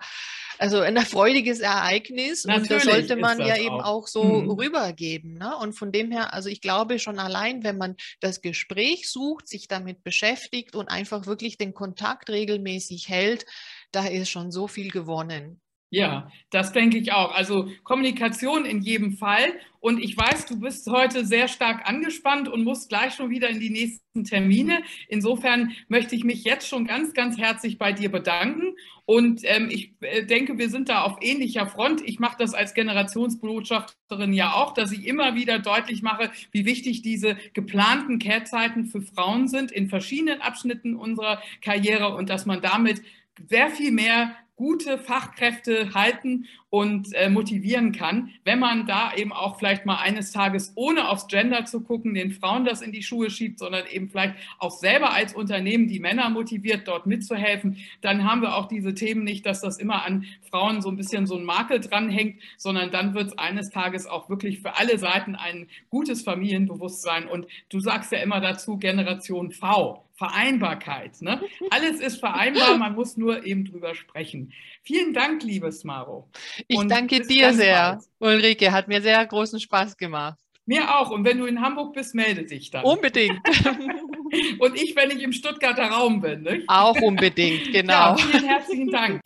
also 0.58 0.80
ein 0.80 0.98
freudiges 0.98 1.60
Ereignis 1.60 2.46
Natürlich 2.46 2.70
und 2.70 2.72
das 2.72 2.84
sollte 2.84 3.16
man 3.16 3.40
das 3.40 3.48
ja 3.48 3.54
auch. 3.56 3.60
eben 3.60 3.82
auch 3.82 4.08
so 4.08 4.24
mhm. 4.24 4.52
rübergeben. 4.52 5.34
Ne? 5.34 5.56
Und 5.58 5.74
von 5.74 5.92
dem 5.92 6.12
her, 6.12 6.34
also 6.34 6.50
ich 6.50 6.62
glaube 6.62 7.00
schon 7.00 7.20
allein, 7.20 7.64
wenn 7.64 7.78
man 7.78 7.96
das 8.20 8.42
Gespräch 8.42 9.10
sucht, 9.10 9.48
sich 9.48 9.68
damit 9.68 10.04
beschäftigt 10.04 10.76
und 10.76 10.90
einfach 10.90 11.26
wirklich 11.26 11.58
den 11.58 11.74
Kontakt 11.74 12.30
regelmäßig 12.30 13.10
hält, 13.10 13.46
da 13.92 14.06
ist 14.06 14.30
schon 14.30 14.52
so 14.52 14.68
viel 14.68 14.92
gewonnen. 14.92 15.62
Ja, 15.90 16.32
das 16.52 16.72
denke 16.72 16.98
ich 16.98 17.12
auch. 17.12 17.32
Also 17.34 17.68
Kommunikation 17.84 18.66
in 18.66 18.82
jedem 18.82 19.18
Fall. 19.18 19.52
Und 19.82 20.00
ich 20.00 20.16
weiß, 20.16 20.46
du 20.46 20.60
bist 20.60 20.88
heute 20.88 21.26
sehr 21.26 21.48
stark 21.48 21.90
angespannt 21.90 22.48
und 22.48 22.64
musst 22.64 22.90
gleich 22.90 23.16
schon 23.16 23.32
wieder 23.32 23.50
in 23.50 23.60
die 23.60 23.72
nächsten 23.72 24.24
Termine. 24.24 24.84
Insofern 25.08 25.72
möchte 25.88 26.16
ich 26.16 26.24
mich 26.24 26.44
jetzt 26.44 26.68
schon 26.68 26.86
ganz, 26.86 27.14
ganz 27.14 27.40
herzlich 27.40 27.80
bei 27.80 27.92
dir 27.92 28.12
bedanken. 28.12 28.76
Und 29.06 29.42
ähm, 29.44 29.70
ich 29.72 29.96
äh, 30.02 30.24
denke, 30.24 30.60
wir 30.60 30.70
sind 30.70 30.88
da 30.88 31.02
auf 31.02 31.18
ähnlicher 31.22 31.66
Front. 31.66 32.08
Ich 32.08 32.20
mache 32.20 32.38
das 32.38 32.54
als 32.54 32.76
Generationsbotschafterin 32.76 34.34
ja 34.34 34.54
auch, 34.54 34.76
dass 34.76 34.92
ich 34.92 35.08
immer 35.08 35.34
wieder 35.34 35.58
deutlich 35.58 36.04
mache, 36.04 36.30
wie 36.52 36.66
wichtig 36.66 37.02
diese 37.02 37.36
geplanten 37.54 38.20
Kehrzeiten 38.20 38.86
für 38.86 39.02
Frauen 39.02 39.48
sind 39.48 39.72
in 39.72 39.90
verschiedenen 39.90 40.42
Abschnitten 40.42 40.96
unserer 40.96 41.42
Karriere 41.62 42.14
und 42.16 42.30
dass 42.30 42.46
man 42.46 42.62
damit 42.62 43.02
sehr 43.50 43.72
viel 43.72 43.92
mehr 43.92 44.36
gute 44.62 45.00
Fachkräfte 45.00 45.96
halten 45.96 46.46
und 46.70 47.16
äh, 47.16 47.32
motivieren 47.32 47.94
kann, 47.94 48.30
wenn 48.44 48.60
man 48.60 48.86
da 48.86 49.12
eben 49.16 49.34
auch 49.34 49.58
vielleicht 49.58 49.88
mal 49.88 49.96
eines 49.96 50.32
Tages, 50.32 50.72
ohne 50.76 51.10
aufs 51.10 51.26
Gender 51.26 51.66
zu 51.66 51.82
gucken, 51.82 52.14
den 52.14 52.30
Frauen 52.30 52.64
das 52.64 52.84
in 52.84 52.92
die 52.92 53.02
Schuhe 53.02 53.32
schiebt, 53.32 53.58
sondern 53.58 53.88
eben 53.88 54.08
vielleicht 54.08 54.36
auch 54.60 54.70
selber 54.70 55.14
als 55.14 55.34
Unternehmen 55.34 55.88
die 55.88 56.00
Männer 56.00 56.30
motiviert, 56.30 56.88
dort 56.88 57.08
mitzuhelfen, 57.08 57.78
dann 58.02 58.24
haben 58.24 58.44
wir 58.44 58.56
auch 58.56 58.68
diese 58.68 58.94
Themen 58.94 59.24
nicht, 59.24 59.48
dass 59.48 59.62
das 59.62 59.80
immer 59.80 60.06
an 60.06 60.26
Frauen 60.52 60.84
so 60.84 60.90
ein 60.90 60.96
bisschen 60.96 61.26
so 61.26 61.36
ein 61.38 61.44
Makel 61.44 61.80
dranhängt, 61.80 62.40
sondern 62.58 62.92
dann 62.92 63.16
wird 63.16 63.30
es 63.30 63.38
eines 63.40 63.72
Tages 63.72 64.06
auch 64.06 64.30
wirklich 64.30 64.60
für 64.60 64.78
alle 64.78 65.00
Seiten 65.00 65.34
ein 65.34 65.70
gutes 65.90 66.22
Familienbewusstsein. 66.22 67.26
Und 67.26 67.48
du 67.70 67.80
sagst 67.80 68.12
ja 68.12 68.20
immer 68.20 68.42
dazu 68.42 68.78
Generation 68.78 69.52
V. 69.52 70.04
Vereinbarkeit. 70.22 71.20
Ne? 71.22 71.42
Alles 71.72 72.00
ist 72.00 72.20
vereinbar, 72.20 72.78
man 72.78 72.94
muss 72.94 73.18
nur 73.18 73.44
eben 73.44 73.66
drüber 73.66 73.96
sprechen. 73.96 74.54
Vielen 74.84 75.16
Dank, 75.16 75.42
liebes 75.42 75.84
Maro. 75.84 76.30
Ich 76.68 76.78
und 76.78 76.90
danke 76.90 77.22
dir 77.22 77.52
sehr, 77.54 78.00
bald. 78.20 78.36
Ulrike. 78.36 78.72
Hat 78.72 78.88
mir 78.88 79.02
sehr 79.02 79.26
großen 79.26 79.60
Spaß 79.60 79.98
gemacht. 79.98 80.38
Mir 80.68 80.96
auch. 80.96 81.10
Und 81.10 81.26
wenn 81.26 81.40
du 81.40 81.46
in 81.48 81.60
Hamburg 81.60 81.96
bist, 81.96 82.14
melde 82.14 82.44
dich 82.44 82.70
dann. 82.70 82.84
Unbedingt. 82.84 83.40
und 84.60 84.80
ich, 84.80 84.96
wenn 84.96 85.10
ich 85.10 85.24
im 85.24 85.34
Stuttgarter 85.34 85.88
Raum 85.88 86.22
bin. 86.22 86.44
Nicht? 86.44 86.70
Auch 86.70 87.02
unbedingt, 87.02 87.74
genau. 87.74 87.94
Ja, 87.94 88.18
vielen 88.18 88.46
herzlichen 88.46 88.92
Dank. 88.92 89.22